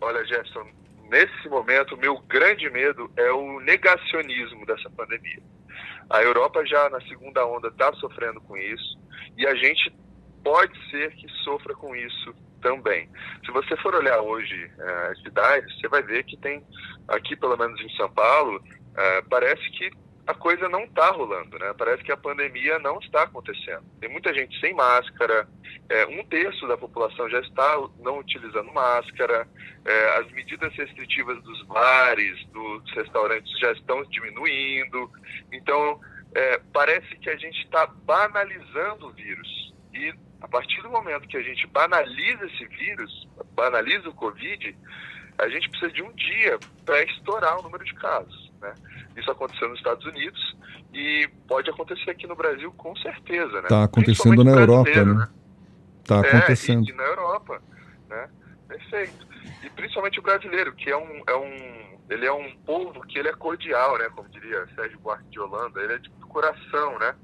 Olha, 0.00 0.24
Jefferson, 0.24 0.66
nesse 1.10 1.48
momento, 1.50 1.96
meu 1.98 2.18
grande 2.28 2.70
medo 2.70 3.10
é 3.16 3.30
o 3.30 3.60
negacionismo 3.60 4.64
dessa 4.64 4.88
pandemia. 4.90 5.42
A 6.08 6.22
Europa 6.22 6.64
já 6.64 6.88
na 6.88 7.00
segunda 7.02 7.46
onda 7.46 7.68
está 7.68 7.92
sofrendo 7.94 8.40
com 8.40 8.56
isso 8.56 8.98
e 9.36 9.46
a 9.46 9.54
gente 9.54 9.92
pode 10.42 10.90
ser 10.90 11.14
que 11.14 11.28
sofra 11.44 11.74
com 11.74 11.94
isso 11.94 12.34
também. 12.60 13.08
Se 13.44 13.52
você 13.52 13.76
for 13.76 13.94
olhar 13.94 14.20
hoje 14.20 14.70
uh, 14.78 15.12
as 15.12 15.20
cidades, 15.22 15.72
você 15.78 15.88
vai 15.88 16.02
ver 16.02 16.24
que 16.24 16.36
tem, 16.36 16.64
aqui 17.08 17.36
pelo 17.36 17.56
menos 17.56 17.80
em 17.80 17.88
São 17.96 18.10
Paulo, 18.10 18.56
uh, 18.58 19.28
parece 19.28 19.62
que 19.70 19.90
a 20.26 20.34
coisa 20.34 20.68
não 20.68 20.84
está 20.84 21.10
rolando, 21.10 21.58
né? 21.58 21.74
Parece 21.78 22.04
que 22.04 22.12
a 22.12 22.16
pandemia 22.16 22.78
não 22.78 22.98
está 22.98 23.22
acontecendo. 23.22 23.82
Tem 23.98 24.10
muita 24.10 24.34
gente 24.34 24.60
sem 24.60 24.74
máscara, 24.74 25.48
é, 25.88 26.04
um 26.06 26.22
terço 26.24 26.68
da 26.68 26.76
população 26.76 27.30
já 27.30 27.40
está 27.40 27.76
não 28.00 28.18
utilizando 28.18 28.70
máscara, 28.70 29.48
é, 29.86 30.18
as 30.18 30.30
medidas 30.32 30.74
restritivas 30.74 31.42
dos 31.42 31.62
bares, 31.62 32.46
dos 32.48 32.92
restaurantes 32.92 33.58
já 33.58 33.72
estão 33.72 34.04
diminuindo. 34.04 35.10
Então, 35.50 35.98
é, 36.34 36.60
parece 36.74 37.16
que 37.16 37.30
a 37.30 37.36
gente 37.36 37.62
está 37.64 37.86
banalizando 37.86 39.06
o 39.06 39.12
vírus. 39.12 39.67
E 39.92 40.14
a 40.40 40.48
partir 40.48 40.80
do 40.82 40.90
momento 40.90 41.26
que 41.26 41.36
a 41.36 41.42
gente 41.42 41.66
banaliza 41.66 42.46
esse 42.46 42.64
vírus, 42.66 43.28
banaliza 43.54 44.08
o 44.08 44.14
Covid, 44.14 44.76
a 45.38 45.48
gente 45.48 45.68
precisa 45.70 45.92
de 45.92 46.02
um 46.02 46.12
dia 46.12 46.58
para 46.84 47.02
estourar 47.04 47.58
o 47.58 47.62
número 47.62 47.84
de 47.84 47.94
casos. 47.94 48.52
Né? 48.60 48.74
Isso 49.16 49.30
aconteceu 49.30 49.68
nos 49.68 49.78
Estados 49.78 50.04
Unidos 50.06 50.56
e 50.92 51.28
pode 51.46 51.70
acontecer 51.70 52.10
aqui 52.10 52.26
no 52.26 52.36
Brasil 52.36 52.72
com 52.72 52.94
certeza. 52.96 53.58
Está 53.58 53.78
né? 53.78 53.84
acontecendo 53.84 54.44
na 54.44 54.52
Europa, 54.52 55.04
né? 55.04 55.28
Está 56.02 56.22
né? 56.22 56.28
acontecendo. 56.28 56.88
É, 56.88 56.90
e, 56.90 56.94
e, 56.94 56.96
na 56.96 57.04
Europa, 57.04 57.62
né? 58.08 58.28
Perfeito. 58.66 59.26
E 59.62 59.70
principalmente 59.70 60.18
o 60.18 60.22
brasileiro, 60.22 60.72
que 60.74 60.90
é 60.90 60.96
um, 60.96 61.22
é 61.26 61.36
um, 61.36 61.98
ele 62.10 62.26
é 62.26 62.32
um 62.32 62.54
povo 62.64 63.00
que 63.06 63.18
ele 63.18 63.28
é 63.28 63.32
cordial, 63.32 63.98
né? 63.98 64.08
Como 64.14 64.28
diria 64.28 64.66
Sérgio 64.74 64.98
Buarque 65.00 65.28
de 65.30 65.40
Holanda, 65.40 65.80
ele 65.80 65.94
é 65.94 65.98
do 65.98 66.26
coração, 66.26 66.98
né? 66.98 67.14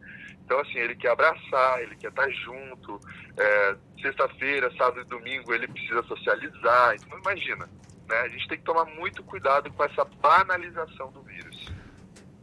Então, 0.44 0.58
assim, 0.60 0.78
ele 0.78 0.94
quer 0.94 1.10
abraçar, 1.10 1.82
ele 1.82 1.96
quer 1.96 2.08
estar 2.08 2.28
junto. 2.30 3.00
É, 3.36 3.76
Sexta-feira, 4.04 4.70
sábado 4.76 5.00
e 5.00 5.04
domingo 5.08 5.54
ele 5.54 5.66
precisa 5.66 6.02
socializar. 6.02 6.94
Então, 6.94 7.18
imagina, 7.18 7.66
né? 8.06 8.16
A 8.20 8.28
gente 8.28 8.46
tem 8.48 8.58
que 8.58 8.64
tomar 8.64 8.84
muito 8.84 9.22
cuidado 9.22 9.72
com 9.72 9.82
essa 9.82 10.04
banalização 10.22 11.10
do 11.10 11.22
vírus. 11.22 11.72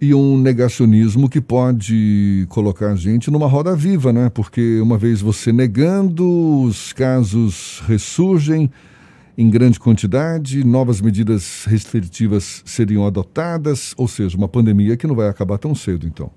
E 0.01 0.11
um 0.15 0.39
negacionismo 0.39 1.29
que 1.29 1.39
pode 1.39 2.47
colocar 2.49 2.87
a 2.87 2.95
gente 2.95 3.29
numa 3.29 3.45
roda 3.45 3.75
viva, 3.75 4.11
né? 4.11 4.31
Porque 4.31 4.79
uma 4.81 4.97
vez 4.97 5.21
você 5.21 5.53
negando, 5.53 6.63
os 6.63 6.91
casos 6.91 7.81
ressurgem 7.81 8.71
em 9.37 9.49
grande 9.49 9.79
quantidade, 9.79 10.63
novas 10.63 10.99
medidas 10.99 11.65
restritivas 11.65 12.63
seriam 12.65 13.05
adotadas, 13.05 13.93
ou 13.95 14.07
seja, 14.07 14.35
uma 14.35 14.47
pandemia 14.47 14.97
que 14.97 15.05
não 15.05 15.13
vai 15.13 15.29
acabar 15.29 15.59
tão 15.59 15.75
cedo, 15.75 16.07
então. 16.07 16.31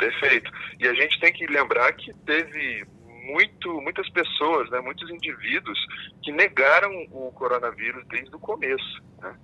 Perfeito. 0.00 0.50
E 0.80 0.88
a 0.88 0.94
gente 0.94 1.20
tem 1.20 1.30
que 1.30 1.46
lembrar 1.46 1.92
que 1.92 2.10
teve 2.24 2.86
muito, 3.22 3.80
muitas 3.82 4.08
pessoas, 4.08 4.70
né, 4.70 4.80
muitos 4.80 5.08
indivíduos 5.10 5.78
que 6.22 6.32
negaram 6.32 6.90
o 7.10 7.30
coronavírus 7.32 8.02
desde 8.08 8.34
o 8.34 8.38
começo, 8.38 9.02
né, 9.20 9.36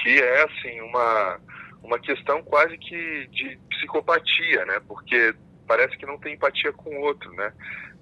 que 0.00 0.22
é 0.22 0.44
assim 0.44 0.80
uma 0.82 1.40
uma 1.82 1.98
questão 1.98 2.42
quase 2.42 2.78
que 2.78 3.26
de 3.26 3.58
psicopatia, 3.68 4.64
né, 4.64 4.80
porque 4.88 5.34
parece 5.66 5.96
que 5.98 6.06
não 6.06 6.18
tem 6.18 6.34
empatia 6.34 6.72
com 6.72 6.90
o 6.90 7.00
outro, 7.00 7.30
né? 7.32 7.52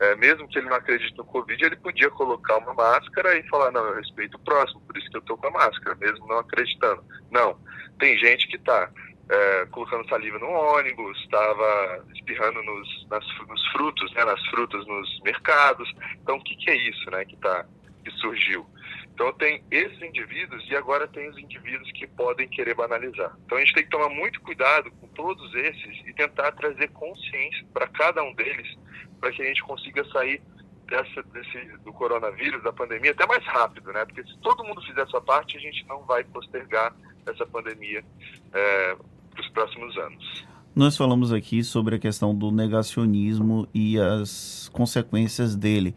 É, 0.00 0.14
mesmo 0.16 0.48
que 0.48 0.58
ele 0.58 0.68
não 0.68 0.76
acredite 0.76 1.16
no 1.16 1.24
Covid, 1.24 1.64
ele 1.64 1.76
podia 1.76 2.10
colocar 2.10 2.58
uma 2.58 2.74
máscara 2.74 3.36
e 3.36 3.48
falar, 3.48 3.70
não, 3.70 3.84
eu 3.86 3.96
respeito 3.96 4.36
o 4.36 4.40
próximo, 4.40 4.80
por 4.82 4.96
isso 4.96 5.08
que 5.10 5.16
eu 5.16 5.20
estou 5.20 5.36
com 5.36 5.46
a 5.46 5.50
máscara, 5.50 5.96
mesmo 5.96 6.26
não 6.26 6.38
acreditando. 6.38 7.04
Não, 7.30 7.56
tem 7.98 8.18
gente 8.18 8.48
que 8.48 8.56
está 8.56 8.90
é, 9.28 9.66
colocando 9.66 10.08
saliva 10.08 10.38
no 10.38 10.48
ônibus, 10.48 11.18
estava 11.20 12.04
espirrando 12.14 12.62
nos, 12.62 13.06
nas, 13.08 13.24
nos 13.48 13.66
frutos, 13.68 14.12
né, 14.14 14.24
nas 14.24 14.44
frutas 14.48 14.86
nos 14.86 15.20
mercados. 15.20 15.92
Então, 16.22 16.36
o 16.36 16.44
que, 16.44 16.56
que 16.56 16.70
é 16.70 16.76
isso 16.76 17.10
né, 17.10 17.24
que, 17.24 17.36
tá, 17.36 17.64
que 18.04 18.10
surgiu? 18.12 18.66
Então, 19.14 19.32
tem 19.34 19.62
esses 19.70 20.00
indivíduos 20.02 20.66
e 20.70 20.76
agora 20.76 21.06
tem 21.06 21.28
os 21.28 21.38
indivíduos 21.38 21.90
que 21.92 22.06
podem 22.06 22.48
querer 22.48 22.74
banalizar. 22.74 23.36
Então, 23.44 23.58
a 23.58 23.60
gente 23.60 23.74
tem 23.74 23.84
que 23.84 23.90
tomar 23.90 24.08
muito 24.08 24.40
cuidado 24.40 24.90
com 24.92 25.06
todos 25.08 25.54
esses 25.54 26.06
e 26.06 26.14
tentar 26.14 26.52
trazer 26.52 26.88
consciência 26.88 27.64
para 27.72 27.86
cada 27.88 28.22
um 28.22 28.34
deles, 28.34 28.76
para 29.20 29.30
que 29.30 29.42
a 29.42 29.44
gente 29.44 29.62
consiga 29.62 30.04
sair 30.06 30.42
dessa, 30.86 31.22
desse, 31.24 31.58
do 31.78 31.92
coronavírus, 31.92 32.62
da 32.62 32.72
pandemia, 32.72 33.12
até 33.12 33.26
mais 33.26 33.44
rápido, 33.44 33.92
né? 33.92 34.04
Porque 34.04 34.22
se 34.24 34.38
todo 34.40 34.64
mundo 34.64 34.82
fizer 34.82 35.02
a 35.02 35.06
sua 35.06 35.20
parte, 35.20 35.56
a 35.56 35.60
gente 35.60 35.86
não 35.86 36.02
vai 36.04 36.24
postergar 36.24 36.94
essa 37.26 37.46
pandemia 37.46 38.04
é, 38.52 38.96
para 39.30 39.40
os 39.40 39.48
próximos 39.48 39.96
anos. 39.98 40.44
Nós 40.74 40.96
falamos 40.96 41.32
aqui 41.32 41.62
sobre 41.62 41.96
a 41.96 41.98
questão 41.98 42.34
do 42.34 42.50
negacionismo 42.50 43.68
e 43.74 43.98
as 43.98 44.70
consequências 44.72 45.54
dele. 45.54 45.94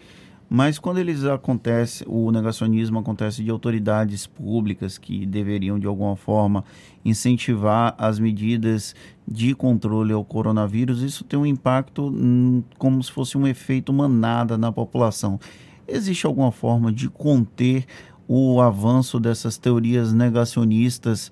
Mas 0.49 0.77
quando 0.77 0.99
eles 0.99 1.23
acontece, 1.23 2.03
o 2.07 2.31
negacionismo 2.31 2.99
acontece 2.99 3.43
de 3.43 3.49
autoridades 3.49 4.27
públicas 4.27 4.97
que 4.97 5.25
deveriam 5.25 5.79
de 5.79 5.87
alguma 5.87 6.15
forma 6.15 6.63
incentivar 7.03 7.95
as 7.97 8.19
medidas 8.19 8.95
de 9.27 9.55
controle 9.55 10.13
ao 10.13 10.23
coronavírus, 10.23 11.01
isso 11.01 11.23
tem 11.23 11.39
um 11.39 11.45
impacto 11.45 12.07
hum, 12.07 12.63
como 12.77 13.01
se 13.03 13.11
fosse 13.11 13.37
um 13.37 13.47
efeito 13.47 13.91
manada 13.91 14.57
na 14.57 14.71
população. 14.71 15.39
Existe 15.87 16.25
alguma 16.25 16.51
forma 16.51 16.91
de 16.91 17.09
conter 17.09 17.85
o 18.27 18.61
avanço 18.61 19.19
dessas 19.19 19.57
teorias 19.57 20.13
negacionistas? 20.13 21.31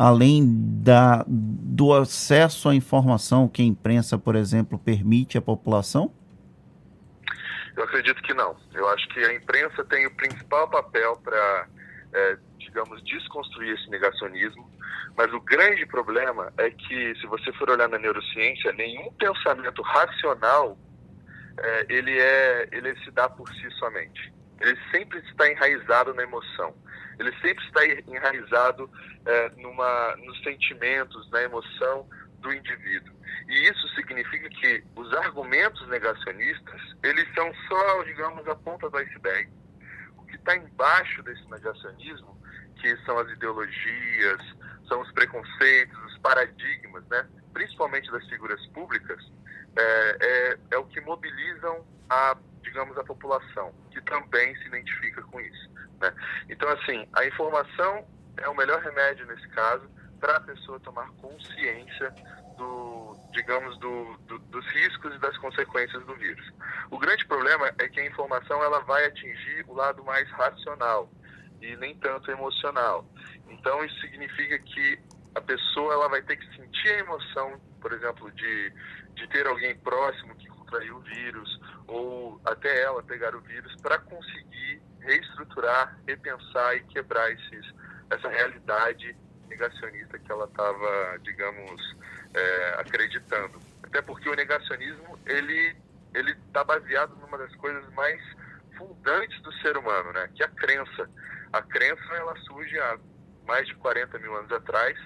além 0.00 0.42
da, 0.82 1.26
do 1.28 1.92
acesso 1.92 2.70
à 2.70 2.74
informação 2.74 3.46
que 3.46 3.60
a 3.60 3.64
imprensa, 3.66 4.16
por 4.16 4.34
exemplo, 4.34 4.78
permite 4.78 5.36
à 5.36 5.42
população? 5.42 6.10
Eu 7.76 7.84
acredito 7.84 8.22
que 8.22 8.32
não. 8.32 8.56
Eu 8.72 8.88
acho 8.88 9.06
que 9.08 9.20
a 9.20 9.34
imprensa 9.34 9.84
tem 9.84 10.06
o 10.06 10.14
principal 10.16 10.70
papel 10.70 11.16
para, 11.22 11.66
é, 12.14 12.38
digamos, 12.56 13.04
desconstruir 13.04 13.74
esse 13.74 13.90
negacionismo. 13.90 14.70
Mas 15.18 15.30
o 15.34 15.40
grande 15.42 15.84
problema 15.84 16.50
é 16.56 16.70
que, 16.70 17.14
se 17.16 17.26
você 17.26 17.52
for 17.52 17.68
olhar 17.68 17.88
na 17.90 17.98
neurociência, 17.98 18.72
nenhum 18.72 19.12
pensamento 19.12 19.82
racional 19.82 20.78
é, 21.58 21.86
ele 21.90 22.18
é, 22.18 22.68
ele 22.72 22.98
se 23.04 23.10
dá 23.10 23.28
por 23.28 23.46
si 23.50 23.70
somente. 23.72 24.32
Ele 24.60 24.78
sempre 24.90 25.18
está 25.20 25.50
enraizado 25.50 26.14
na 26.14 26.22
emoção 26.22 26.74
ele 27.20 27.32
sempre 27.42 27.62
está 27.66 27.84
enraizado 28.10 28.90
é, 29.26 29.50
numa, 29.58 30.16
nos 30.16 30.42
sentimentos, 30.42 31.30
na 31.30 31.42
emoção 31.42 32.08
do 32.38 32.50
indivíduo. 32.50 33.14
E 33.46 33.68
isso 33.68 33.88
significa 33.94 34.48
que 34.48 34.82
os 34.96 35.12
argumentos 35.12 35.86
negacionistas, 35.88 36.80
eles 37.02 37.28
são 37.34 37.52
só, 37.68 38.02
digamos, 38.04 38.48
a 38.48 38.54
ponta 38.54 38.88
do 38.88 38.96
iceberg. 38.96 39.52
O 40.16 40.24
que 40.24 40.36
está 40.36 40.56
embaixo 40.56 41.22
desse 41.22 41.46
negacionismo, 41.50 42.40
que 42.80 42.96
são 43.04 43.18
as 43.18 43.30
ideologias, 43.30 44.40
são 44.88 45.02
os 45.02 45.12
preconceitos, 45.12 45.98
os 46.06 46.18
paradigmas, 46.18 47.06
né? 47.08 47.28
principalmente 47.52 48.10
das 48.10 48.26
figuras 48.30 48.64
públicas, 48.68 49.22
é, 49.76 50.16
é, 50.20 50.58
é 50.70 50.78
o 50.78 50.86
que 50.86 51.02
mobilizam 51.02 51.84
a, 52.08 52.34
digamos, 52.62 52.96
a 52.98 53.04
população, 53.04 53.72
que 53.90 54.00
também 54.02 54.54
se 54.56 54.66
identifica 54.66 55.22
com 55.22 55.40
isso. 55.40 55.70
Né? 56.00 56.12
Então, 56.48 56.68
assim, 56.70 57.08
a 57.14 57.24
informação 57.26 58.06
é 58.36 58.48
o 58.48 58.56
melhor 58.56 58.80
remédio 58.80 59.26
nesse 59.26 59.48
caso 59.48 59.88
para 60.18 60.36
a 60.36 60.40
pessoa 60.40 60.78
tomar 60.80 61.08
consciência 61.12 62.14
do, 62.56 63.16
digamos, 63.32 63.78
do, 63.78 64.16
do, 64.26 64.38
dos 64.38 64.66
riscos 64.66 65.14
e 65.14 65.18
das 65.18 65.36
consequências 65.38 66.04
do 66.04 66.14
vírus. 66.14 66.46
O 66.90 66.98
grande 66.98 67.26
problema 67.26 67.72
é 67.78 67.88
que 67.88 68.00
a 68.00 68.06
informação 68.06 68.62
ela 68.62 68.80
vai 68.80 69.06
atingir 69.06 69.64
o 69.66 69.74
lado 69.74 70.04
mais 70.04 70.30
racional 70.30 71.10
e 71.62 71.74
nem 71.76 71.96
tanto 71.96 72.30
emocional. 72.30 73.06
Então 73.48 73.82
isso 73.84 73.98
significa 74.00 74.58
que 74.58 74.98
a 75.34 75.40
pessoa 75.40 75.94
ela 75.94 76.08
vai 76.08 76.22
ter 76.22 76.36
que 76.36 76.56
sentir 76.56 76.88
a 76.88 76.98
emoção, 76.98 77.60
por 77.80 77.92
exemplo, 77.92 78.30
de, 78.32 78.72
de 79.14 79.26
ter 79.28 79.46
alguém 79.46 79.76
próximo 79.78 80.34
que 80.36 80.49
contraiu 80.70 80.96
o 80.96 81.00
vírus 81.00 81.60
ou 81.88 82.40
até 82.44 82.82
ela 82.82 83.02
pegar 83.02 83.34
o 83.34 83.40
vírus 83.40 83.74
para 83.82 83.98
conseguir 83.98 84.80
reestruturar, 85.00 85.98
repensar 86.06 86.76
e 86.76 86.84
quebrar 86.84 87.30
esses, 87.32 87.74
essa 88.10 88.28
realidade 88.28 89.16
negacionista 89.48 90.18
que 90.18 90.30
ela 90.30 90.44
estava, 90.44 91.18
digamos, 91.22 91.96
é, 92.32 92.74
acreditando. 92.78 93.60
Até 93.82 94.00
porque 94.00 94.28
o 94.28 94.34
negacionismo 94.34 95.18
ele 95.26 95.76
ele 96.12 96.32
está 96.32 96.64
baseado 96.64 97.14
numa 97.16 97.38
das 97.38 97.54
coisas 97.54 97.88
mais 97.94 98.20
fundantes 98.76 99.40
do 99.42 99.52
ser 99.60 99.76
humano, 99.76 100.12
né? 100.12 100.28
Que 100.34 100.42
é 100.42 100.46
a 100.46 100.50
crença. 100.50 101.08
A 101.52 101.62
crença 101.62 102.14
ela 102.14 102.36
surge 102.40 102.76
há 102.80 102.98
mais 103.46 103.64
de 103.68 103.76
40 103.76 104.18
mil 104.18 104.34
anos 104.36 104.50
atrás. 104.50 104.98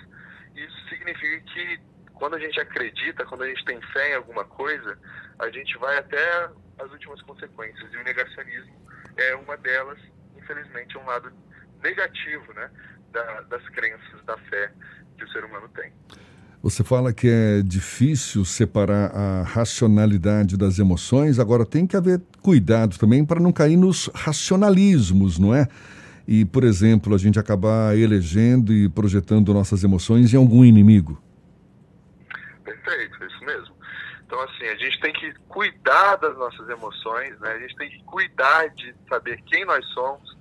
Isso 0.54 0.88
significa 0.88 1.40
que 1.52 1.80
quando 2.14 2.34
a 2.34 2.38
gente 2.38 2.58
acredita, 2.60 3.24
quando 3.26 3.42
a 3.42 3.48
gente 3.48 3.64
tem 3.64 3.80
fé 3.92 4.12
em 4.12 4.14
alguma 4.14 4.44
coisa, 4.44 4.98
a 5.38 5.50
gente 5.50 5.76
vai 5.78 5.98
até 5.98 6.48
as 6.78 6.90
últimas 6.90 7.20
consequências. 7.22 7.92
E 7.92 7.96
o 7.96 8.04
negacionismo 8.04 8.74
é 9.16 9.34
uma 9.34 9.56
delas, 9.56 9.98
infelizmente, 10.36 10.96
é 10.96 11.00
um 11.00 11.06
lado 11.06 11.32
negativo, 11.82 12.52
né? 12.54 12.70
Da, 13.12 13.42
das 13.42 13.68
crenças, 13.68 14.24
da 14.26 14.36
fé 14.36 14.72
que 15.16 15.24
o 15.24 15.28
ser 15.28 15.44
humano 15.44 15.68
tem. 15.68 15.92
Você 16.62 16.82
fala 16.82 17.12
que 17.12 17.28
é 17.28 17.62
difícil 17.62 18.44
separar 18.44 19.14
a 19.14 19.42
racionalidade 19.42 20.56
das 20.56 20.78
emoções, 20.78 21.38
agora 21.38 21.66
tem 21.66 21.86
que 21.86 21.94
haver 21.96 22.22
cuidado 22.40 22.98
também 22.98 23.24
para 23.24 23.38
não 23.38 23.52
cair 23.52 23.76
nos 23.76 24.10
racionalismos, 24.14 25.38
não 25.38 25.54
é? 25.54 25.68
E, 26.26 26.44
por 26.46 26.64
exemplo, 26.64 27.14
a 27.14 27.18
gente 27.18 27.38
acabar 27.38 27.96
elegendo 27.96 28.72
e 28.72 28.88
projetando 28.88 29.52
nossas 29.52 29.84
emoções 29.84 30.32
em 30.32 30.38
algum 30.38 30.64
inimigo. 30.64 31.22
Perfeito, 32.64 33.22
é 33.22 33.26
isso 33.26 33.44
mesmo. 33.44 33.76
Então, 34.26 34.40
assim, 34.40 34.64
a 34.64 34.76
gente 34.76 34.98
tem 35.00 35.12
que 35.12 35.32
cuidar 35.48 36.16
das 36.16 36.36
nossas 36.36 36.68
emoções, 36.68 37.38
né? 37.40 37.52
A 37.52 37.58
gente 37.58 37.76
tem 37.76 37.90
que 37.90 38.02
cuidar 38.04 38.68
de 38.70 38.94
saber 39.08 39.40
quem 39.42 39.64
nós 39.64 39.84
somos 39.88 40.34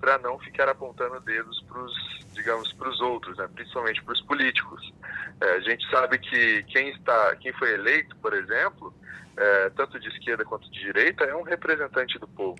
para 0.00 0.18
não 0.18 0.38
ficar 0.38 0.68
apontando 0.68 1.20
dedos 1.20 1.60
para 1.68 1.80
os, 1.80 1.94
digamos, 2.32 2.72
para 2.72 2.88
os 2.88 3.00
outros, 3.00 3.36
né? 3.36 3.48
principalmente 3.54 4.02
para 4.02 4.14
os 4.14 4.20
políticos. 4.22 4.92
É, 5.40 5.52
a 5.52 5.60
gente 5.60 5.88
sabe 5.90 6.18
que 6.18 6.62
quem 6.64 6.90
está, 6.90 7.36
quem 7.36 7.52
foi 7.52 7.74
eleito, 7.74 8.14
por 8.16 8.32
exemplo, 8.32 8.94
é, 9.36 9.70
tanto 9.70 9.98
de 9.98 10.08
esquerda 10.08 10.44
quanto 10.44 10.70
de 10.70 10.80
direita, 10.80 11.24
é 11.24 11.34
um 11.34 11.42
representante 11.42 12.18
do 12.18 12.28
povo. 12.28 12.58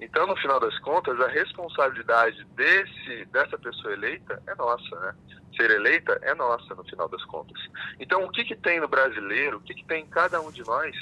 Então, 0.00 0.26
no 0.26 0.36
final 0.36 0.60
das 0.60 0.78
contas, 0.78 1.20
a 1.20 1.28
responsabilidade 1.28 2.44
desse, 2.54 3.24
dessa 3.26 3.58
pessoa 3.58 3.92
eleita 3.92 4.40
é 4.46 4.54
nossa, 4.54 5.00
né? 5.00 5.14
Ser 5.56 5.70
eleita 5.70 6.18
é 6.22 6.34
nossa, 6.34 6.74
no 6.74 6.84
final 6.84 7.08
das 7.08 7.24
contas. 7.24 7.60
Então, 7.98 8.24
o 8.24 8.30
que, 8.30 8.44
que 8.44 8.54
tem 8.54 8.80
no 8.80 8.86
brasileiro, 8.86 9.58
o 9.58 9.60
que, 9.60 9.74
que 9.74 9.84
tem 9.84 10.04
em 10.04 10.08
cada 10.08 10.40
um 10.40 10.52
de 10.52 10.64
nós 10.64 10.94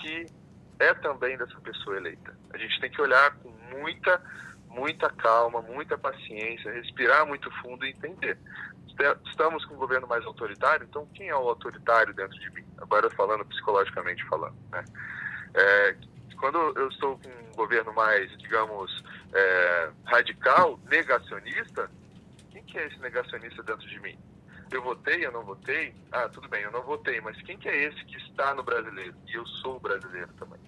que 0.00 0.26
é 0.78 0.94
também 0.94 1.36
dessa 1.36 1.60
pessoa 1.60 1.96
eleita? 1.96 2.34
A 2.54 2.58
gente 2.58 2.80
tem 2.80 2.90
que 2.90 3.00
olhar 3.00 3.36
com 3.36 3.50
muita 3.76 4.20
muita 4.72 5.10
calma, 5.10 5.60
muita 5.62 5.98
paciência, 5.98 6.72
respirar 6.72 7.26
muito 7.26 7.50
fundo 7.60 7.84
e 7.84 7.90
entender. 7.90 8.38
Estamos 9.26 9.64
com 9.64 9.74
um 9.74 9.78
governo 9.78 10.06
mais 10.06 10.24
autoritário, 10.24 10.86
então 10.88 11.06
quem 11.14 11.28
é 11.28 11.36
o 11.36 11.48
autoritário 11.48 12.14
dentro 12.14 12.38
de 12.38 12.50
mim? 12.50 12.64
Agora 12.78 13.10
falando 13.10 13.44
psicologicamente 13.46 14.24
falando, 14.26 14.56
né? 14.70 14.84
É, 15.54 15.96
quando 16.34 16.58
eu 16.76 16.88
estou 16.88 17.18
com 17.18 17.28
um 17.28 17.54
governo 17.54 17.92
mais, 17.94 18.30
digamos, 18.38 19.02
é, 19.32 19.90
radical, 20.04 20.78
negacionista, 20.90 21.90
quem 22.50 22.62
que 22.64 22.78
é 22.78 22.86
esse 22.86 22.98
negacionista 22.98 23.62
dentro 23.62 23.86
de 23.88 24.00
mim? 24.00 24.18
Eu 24.70 24.82
votei, 24.82 25.24
eu 25.24 25.32
não 25.32 25.44
votei? 25.44 25.94
Ah, 26.10 26.28
tudo 26.28 26.48
bem, 26.48 26.62
eu 26.62 26.72
não 26.72 26.82
votei, 26.82 27.20
mas 27.20 27.40
quem 27.42 27.58
que 27.58 27.68
é 27.68 27.84
esse 27.84 28.04
que 28.06 28.16
está 28.16 28.54
no 28.54 28.62
brasileiro? 28.62 29.14
E 29.28 29.34
eu 29.34 29.46
sou 29.46 29.78
brasileiro 29.78 30.32
também. 30.34 30.60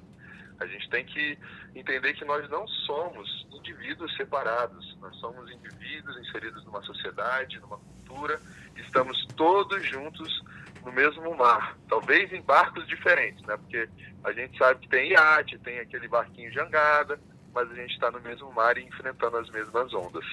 A 0.61 0.67
gente 0.67 0.89
tem 0.91 1.05
que 1.05 1.39
entender 1.75 2.13
que 2.13 2.25
nós 2.25 2.49
não 2.49 2.67
somos 2.69 3.47
indivíduos 3.51 4.15
separados, 4.17 4.97
nós 5.01 5.17
somos 5.17 5.51
indivíduos 5.51 6.17
inseridos 6.19 6.65
numa 6.65 6.83
sociedade, 6.83 7.59
numa 7.61 7.79
cultura, 7.79 8.41
estamos 8.77 9.27
todos 9.37 9.85
juntos 9.87 10.43
no 10.85 10.93
mesmo 10.93 11.37
mar, 11.37 11.77
talvez 11.89 12.33
em 12.33 12.43
barcos 12.43 12.87
diferentes, 12.87 13.43
né? 13.47 13.57
Porque 13.57 13.89
a 14.23 14.33
gente 14.33 14.57
sabe 14.59 14.81
que 14.81 14.89
tem 14.89 15.11
iate, 15.11 15.59
tem 15.59 15.79
aquele 15.79 16.09
barquinho 16.09 16.53
jangada, 16.53 17.19
mas 17.55 17.71
a 17.71 17.75
gente 17.75 17.93
está 17.93 18.11
no 18.11 18.21
mesmo 18.21 18.53
mar 18.53 18.77
e 18.77 18.85
enfrentando 18.85 19.37
as 19.37 19.49
mesmas 19.51 19.93
ondas. 19.95 20.25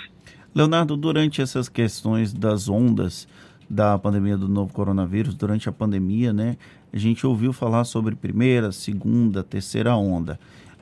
Leonardo, 0.54 0.98
durante 0.98 1.42
essas 1.42 1.70
questões 1.70 2.34
das 2.34 2.68
ondas 2.68 3.28
da 3.70 3.98
pandemia 3.98 4.36
do 4.36 4.50
novo 4.50 4.74
coronavírus, 4.74 5.34
durante 5.34 5.70
a 5.70 5.72
pandemia, 5.72 6.34
né, 6.34 6.58
a 6.92 6.98
gente 6.98 7.26
ouviu 7.26 7.54
falar 7.54 7.86
sobre 7.86 8.16
primeira, 8.16 8.72
segunda, 8.72 9.44
terceira 9.44 9.96
onda. 9.96 10.38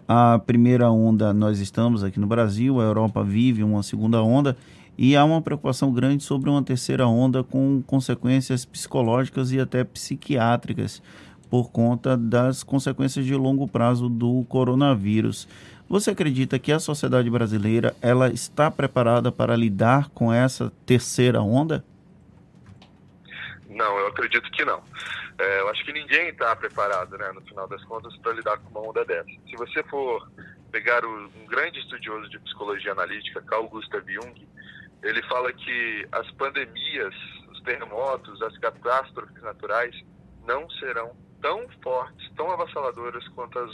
A 0.07 0.39
primeira 0.39 0.89
onda 0.89 1.31
nós 1.31 1.59
estamos 1.59 2.03
aqui 2.03 2.19
no 2.19 2.25
Brasil, 2.25 2.81
a 2.81 2.83
Europa 2.83 3.23
vive 3.23 3.63
uma 3.63 3.83
segunda 3.83 4.23
onda 4.23 4.57
e 5.01 5.15
há 5.15 5.23
uma 5.23 5.41
preocupação 5.41 5.93
grande 5.93 6.25
sobre 6.25 6.49
uma 6.49 6.61
terceira 6.61 7.07
onda 7.07 7.41
com 7.41 7.81
consequências 7.83 8.65
psicológicas 8.65 9.49
e 9.53 9.57
até 9.57 9.81
psiquiátricas 9.81 11.01
por 11.49 11.71
conta 11.71 12.17
das 12.17 12.63
consequências 12.63 13.25
de 13.25 13.33
longo 13.33 13.65
prazo 13.65 14.09
do 14.09 14.43
coronavírus. 14.49 15.47
Você 15.87 16.11
acredita 16.11 16.59
que 16.59 16.69
a 16.69 16.79
sociedade 16.79 17.29
brasileira 17.29 17.95
ela 18.01 18.27
está 18.27 18.69
preparada 18.69 19.31
para 19.31 19.55
lidar 19.55 20.09
com 20.09 20.33
essa 20.33 20.69
terceira 20.85 21.41
onda? 21.41 21.81
Não, 23.69 23.99
eu 23.99 24.07
acredito 24.07 24.51
que 24.51 24.65
não. 24.65 24.83
É, 25.37 25.61
eu 25.61 25.69
acho 25.69 25.85
que 25.85 25.93
ninguém 25.93 26.27
está 26.27 26.53
preparado, 26.57 27.17
né, 27.17 27.31
no 27.33 27.39
final 27.39 27.69
das 27.69 27.81
contas, 27.85 28.13
para 28.17 28.33
lidar 28.33 28.57
com 28.57 28.77
uma 28.77 28.89
onda 28.89 29.05
dessa. 29.05 29.29
Se 29.49 29.55
você 29.55 29.81
for 29.83 30.29
pegar 30.73 31.05
o, 31.05 31.29
um 31.41 31.45
grande 31.47 31.79
estudioso 31.79 32.29
de 32.29 32.37
psicologia 32.39 32.91
analítica, 32.91 33.41
Carl 33.43 33.65
Gustav 33.69 34.03
Jung, 34.05 34.49
ele 35.03 35.21
fala 35.23 35.51
que 35.53 36.07
as 36.11 36.29
pandemias, 36.31 37.15
os 37.49 37.61
terremotos, 37.61 38.41
as 38.41 38.57
catástrofes 38.57 39.41
naturais 39.41 39.95
não 40.45 40.69
serão 40.71 41.15
tão 41.41 41.67
fortes, 41.81 42.29
tão 42.35 42.51
avassaladoras 42.51 43.25
quanto 43.29 43.57
as 43.59 43.71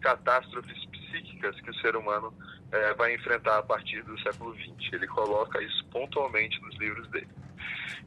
catástrofes 0.00 0.84
psíquicas 0.86 1.60
que 1.60 1.70
o 1.70 1.74
ser 1.76 1.96
humano 1.96 2.32
é, 2.70 2.94
vai 2.94 3.14
enfrentar 3.14 3.58
a 3.58 3.62
partir 3.62 4.02
do 4.02 4.18
século 4.20 4.54
XX. 4.54 4.92
Ele 4.92 5.06
coloca 5.08 5.62
isso 5.62 5.84
pontualmente 5.86 6.60
nos 6.62 6.76
livros 6.76 7.08
dele. 7.08 7.28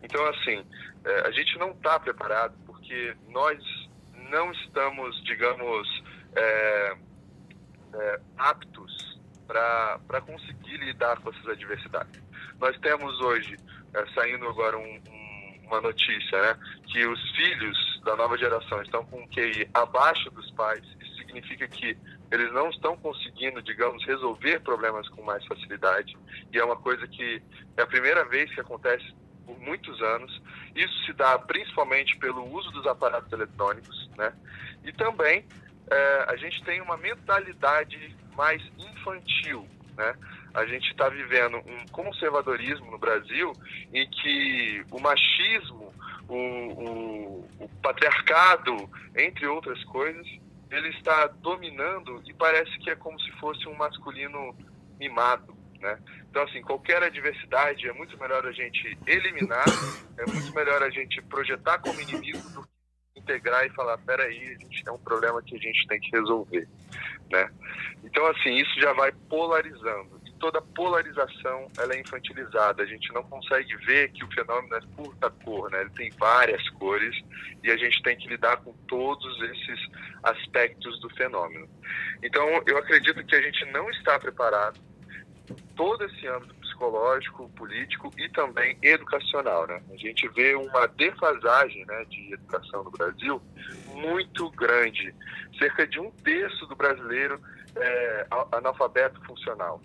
Então, 0.01 0.25
assim, 0.27 0.65
é, 1.03 1.27
a 1.27 1.31
gente 1.31 1.57
não 1.57 1.71
está 1.71 1.99
preparado 1.99 2.55
porque 2.65 3.15
nós 3.29 3.61
não 4.29 4.51
estamos, 4.53 5.21
digamos, 5.23 6.03
é, 6.35 6.97
é, 7.93 8.19
aptos 8.37 9.19
para 9.47 10.21
conseguir 10.21 10.77
lidar 10.77 11.19
com 11.19 11.29
essas 11.29 11.47
adversidades. 11.49 12.20
Nós 12.61 12.77
temos 12.77 13.19
hoje, 13.21 13.57
é, 13.91 14.05
saindo 14.13 14.47
agora 14.47 14.77
um, 14.77 14.83
um, 14.83 15.59
uma 15.65 15.81
notícia, 15.81 16.39
né, 16.39 16.55
que 16.85 17.03
os 17.07 17.19
filhos 17.35 18.01
da 18.05 18.15
nova 18.15 18.37
geração 18.37 18.79
estão 18.83 19.03
com 19.05 19.19
um 19.19 19.27
QI 19.29 19.67
abaixo 19.73 20.29
dos 20.29 20.49
pais. 20.51 20.83
Isso 21.01 21.15
significa 21.15 21.67
que 21.67 21.97
eles 22.31 22.53
não 22.53 22.69
estão 22.69 22.95
conseguindo, 22.97 23.63
digamos, 23.63 24.05
resolver 24.05 24.59
problemas 24.59 25.09
com 25.09 25.23
mais 25.23 25.43
facilidade. 25.47 26.15
E 26.53 26.59
é 26.59 26.63
uma 26.63 26.75
coisa 26.75 27.07
que 27.07 27.41
é 27.77 27.81
a 27.81 27.87
primeira 27.87 28.23
vez 28.25 28.53
que 28.53 28.61
acontece 28.61 29.11
por 29.43 29.59
muitos 29.59 29.99
anos. 29.99 30.39
Isso 30.75 31.05
se 31.05 31.13
dá 31.13 31.39
principalmente 31.39 32.15
pelo 32.19 32.47
uso 32.53 32.69
dos 32.71 32.85
aparatos 32.85 33.31
eletrônicos, 33.33 34.07
né? 34.15 34.31
E 34.83 34.93
também 34.93 35.47
é, 35.89 36.25
a 36.27 36.35
gente 36.35 36.63
tem 36.63 36.79
uma 36.79 36.95
mentalidade 36.95 38.15
mais 38.35 38.61
infantil, 38.77 39.67
né? 39.97 40.15
A 40.53 40.65
gente 40.65 40.89
está 40.91 41.07
vivendo 41.09 41.57
um 41.57 41.85
conservadorismo 41.91 42.91
no 42.91 42.97
Brasil 42.97 43.53
em 43.93 44.09
que 44.09 44.83
o 44.91 44.99
machismo, 44.99 45.93
o, 46.27 46.35
o, 46.35 47.49
o 47.59 47.69
patriarcado, 47.81 48.89
entre 49.15 49.47
outras 49.47 49.83
coisas, 49.85 50.25
ele 50.69 50.89
está 50.89 51.27
dominando 51.27 52.21
e 52.25 52.33
parece 52.33 52.77
que 52.79 52.89
é 52.89 52.95
como 52.95 53.19
se 53.19 53.31
fosse 53.33 53.67
um 53.67 53.75
masculino 53.75 54.55
mimado, 54.99 55.55
né? 55.79 55.99
Então, 56.29 56.43
assim, 56.43 56.61
qualquer 56.61 57.03
adversidade 57.03 57.87
é 57.87 57.93
muito 57.93 58.17
melhor 58.17 58.45
a 58.45 58.51
gente 58.53 58.97
eliminar, 59.05 59.65
é 60.17 60.25
muito 60.31 60.53
melhor 60.55 60.81
a 60.81 60.89
gente 60.89 61.21
projetar 61.23 61.79
como 61.79 61.99
inimigo 61.99 62.49
do 62.51 62.61
que 62.61 63.19
integrar 63.19 63.65
e 63.65 63.69
falar, 63.71 63.97
peraí, 63.97 64.55
a 64.55 64.59
gente 64.59 64.83
tem 64.83 64.93
um 64.93 64.97
problema 64.99 65.41
que 65.41 65.55
a 65.55 65.59
gente 65.59 65.85
tem 65.87 65.99
que 65.99 66.11
resolver, 66.11 66.67
né? 67.29 67.51
Então, 68.03 68.25
assim, 68.27 68.55
isso 68.55 68.79
já 68.79 68.93
vai 68.93 69.11
polarizando. 69.29 70.20
Toda 70.41 70.59
polarização 70.59 71.67
ela 71.77 71.93
é 71.93 72.01
infantilizada. 72.01 72.81
A 72.81 72.85
gente 72.85 73.13
não 73.13 73.23
consegue 73.23 73.73
ver 73.85 74.11
que 74.11 74.25
o 74.25 74.31
fenômeno 74.33 74.75
é 74.75 74.81
curta 74.95 75.29
cor, 75.29 75.69
né? 75.71 75.81
Ele 75.81 75.91
tem 75.91 76.09
várias 76.17 76.67
cores 76.71 77.15
e 77.63 77.69
a 77.71 77.77
gente 77.77 78.01
tem 78.01 78.17
que 78.17 78.27
lidar 78.27 78.57
com 78.57 78.73
todos 78.87 79.41
esses 79.43 79.79
aspectos 80.23 80.99
do 80.99 81.09
fenômeno. 81.11 81.69
Então, 82.23 82.43
eu 82.65 82.77
acredito 82.77 83.23
que 83.23 83.35
a 83.35 83.41
gente 83.41 83.63
não 83.71 83.89
está 83.91 84.19
preparado 84.19 84.79
todo 85.75 86.03
esse 86.05 86.27
âmbito 86.27 86.55
psicológico, 86.55 87.49
político 87.49 88.11
e 88.17 88.27
também 88.29 88.77
educacional, 88.81 89.67
né? 89.67 89.81
A 89.91 89.97
gente 89.97 90.27
vê 90.29 90.55
uma 90.55 90.87
defasagem, 90.87 91.85
né, 91.85 92.05
de 92.05 92.33
educação 92.33 92.83
no 92.83 92.91
Brasil 92.91 93.41
muito 93.93 94.49
grande. 94.51 95.13
Cerca 95.59 95.85
de 95.85 95.99
um 95.99 96.09
terço 96.09 96.65
do 96.65 96.75
brasileiro 96.75 97.39
é 97.75 98.27
analfabeto 98.51 99.23
funcional. 99.25 99.79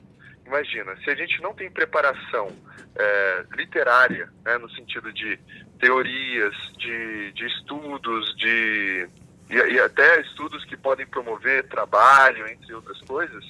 Imagina, 0.46 0.96
se 1.02 1.10
a 1.10 1.14
gente 1.14 1.42
não 1.42 1.52
tem 1.52 1.70
preparação 1.70 2.48
é, 2.94 3.44
literária, 3.56 4.30
né, 4.44 4.56
no 4.58 4.70
sentido 4.70 5.12
de 5.12 5.38
teorias, 5.80 6.54
de, 6.78 7.32
de 7.32 7.46
estudos, 7.46 8.36
de 8.36 9.08
e, 9.50 9.54
e, 9.54 9.80
até 9.80 10.20
estudos 10.20 10.64
que 10.64 10.76
podem 10.76 11.06
promover 11.06 11.68
trabalho, 11.68 12.48
entre 12.48 12.74
outras 12.74 13.00
coisas, 13.02 13.44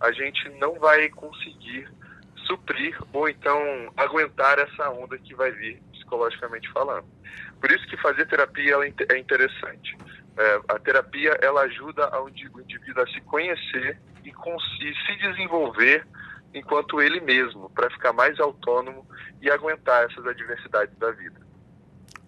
a 0.00 0.12
gente 0.12 0.48
não 0.58 0.78
vai 0.78 1.08
conseguir 1.10 1.88
suprir 2.46 2.96
ou 3.12 3.28
então 3.28 3.58
aguentar 3.96 4.58
essa 4.58 4.90
onda 4.90 5.18
que 5.18 5.34
vai 5.34 5.50
vir 5.50 5.82
psicologicamente 5.92 6.70
falando. 6.70 7.06
Por 7.60 7.70
isso 7.70 7.86
que 7.86 7.96
fazer 7.96 8.26
terapia 8.26 8.74
ela 8.74 8.86
é, 8.86 8.92
é 9.10 9.18
interessante. 9.18 9.96
É, 10.38 10.60
a 10.68 10.78
terapia 10.78 11.38
ela 11.42 11.62
ajuda 11.62 12.10
o 12.20 12.28
indivíduo 12.28 13.02
a 13.02 13.06
se 13.08 13.20
conhecer 13.22 13.98
e 14.28 14.94
se 15.06 15.16
desenvolver 15.18 16.06
enquanto 16.54 17.00
ele 17.00 17.20
mesmo, 17.20 17.70
para 17.74 17.90
ficar 17.90 18.12
mais 18.12 18.38
autônomo 18.40 19.04
e 19.42 19.50
aguentar 19.50 20.04
essas 20.04 20.26
adversidades 20.26 20.96
da 20.98 21.10
vida. 21.12 21.46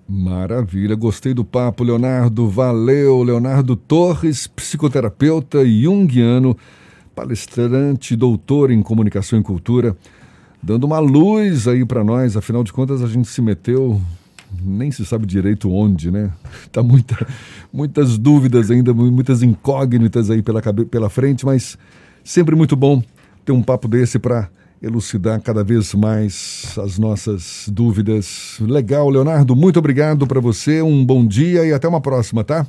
Maravilha, 0.08 0.94
gostei 0.94 1.34
do 1.34 1.44
papo, 1.44 1.84
Leonardo. 1.84 2.48
Valeu, 2.48 3.22
Leonardo 3.22 3.76
Torres, 3.76 4.46
psicoterapeuta 4.46 5.66
junguiano, 5.66 6.56
palestrante, 7.14 8.16
doutor 8.16 8.70
em 8.70 8.82
comunicação 8.82 9.38
e 9.38 9.42
cultura, 9.42 9.96
dando 10.62 10.84
uma 10.84 10.98
luz 10.98 11.68
aí 11.68 11.84
para 11.84 12.02
nós. 12.02 12.36
Afinal 12.36 12.64
de 12.64 12.72
contas, 12.72 13.02
a 13.02 13.06
gente 13.06 13.28
se 13.28 13.42
meteu, 13.42 14.00
nem 14.62 14.90
se 14.90 15.04
sabe 15.04 15.26
direito 15.26 15.72
onde, 15.72 16.10
né? 16.10 16.32
Tá 16.72 16.82
muita, 16.82 17.26
muitas 17.72 18.18
dúvidas 18.18 18.70
ainda, 18.70 18.92
muitas 18.94 19.42
incógnitas 19.42 20.30
aí 20.30 20.42
pela, 20.42 20.62
pela 20.62 21.10
frente, 21.10 21.44
mas 21.44 21.78
sempre 22.24 22.54
muito 22.54 22.76
bom 22.76 23.02
ter 23.44 23.52
um 23.52 23.62
papo 23.62 23.88
desse 23.88 24.18
para 24.18 24.48
elucidar 24.80 25.40
cada 25.40 25.64
vez 25.64 25.94
mais 25.94 26.78
as 26.78 26.98
nossas 26.98 27.68
dúvidas. 27.68 28.58
Legal, 28.60 29.08
Leonardo, 29.08 29.56
muito 29.56 29.78
obrigado 29.78 30.26
para 30.26 30.40
você, 30.40 30.82
um 30.82 31.04
bom 31.04 31.26
dia 31.26 31.64
e 31.64 31.72
até 31.72 31.88
uma 31.88 32.00
próxima, 32.00 32.44
tá? 32.44 32.66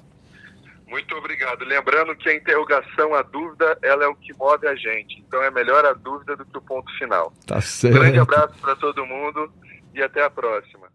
Muito 0.90 1.16
obrigado. 1.16 1.64
Lembrando 1.66 2.16
que 2.16 2.30
a 2.30 2.36
interrogação, 2.36 3.14
a 3.14 3.22
dúvida, 3.22 3.78
ela 3.84 4.04
é 4.04 4.08
o 4.08 4.16
que 4.16 4.34
move 4.34 4.68
a 4.68 4.76
gente. 4.76 5.24
Então 5.28 5.42
é 5.44 5.52
melhor 5.52 5.86
a 5.86 5.94
dúvida 5.94 6.36
do 6.36 6.44
que 6.46 6.58
o 6.58 6.62
ponto 6.62 6.92
final. 6.98 7.32
Tá 7.46 7.62
certo. 7.62 7.96
Um 7.96 8.00
grande 8.00 8.20
abraço 8.20 8.56
para 8.60 8.76
todo 8.76 9.06
mundo 9.06 9.52
e 9.94 10.02
até 10.02 10.24
a 10.24 10.30
próxima. 10.30 10.90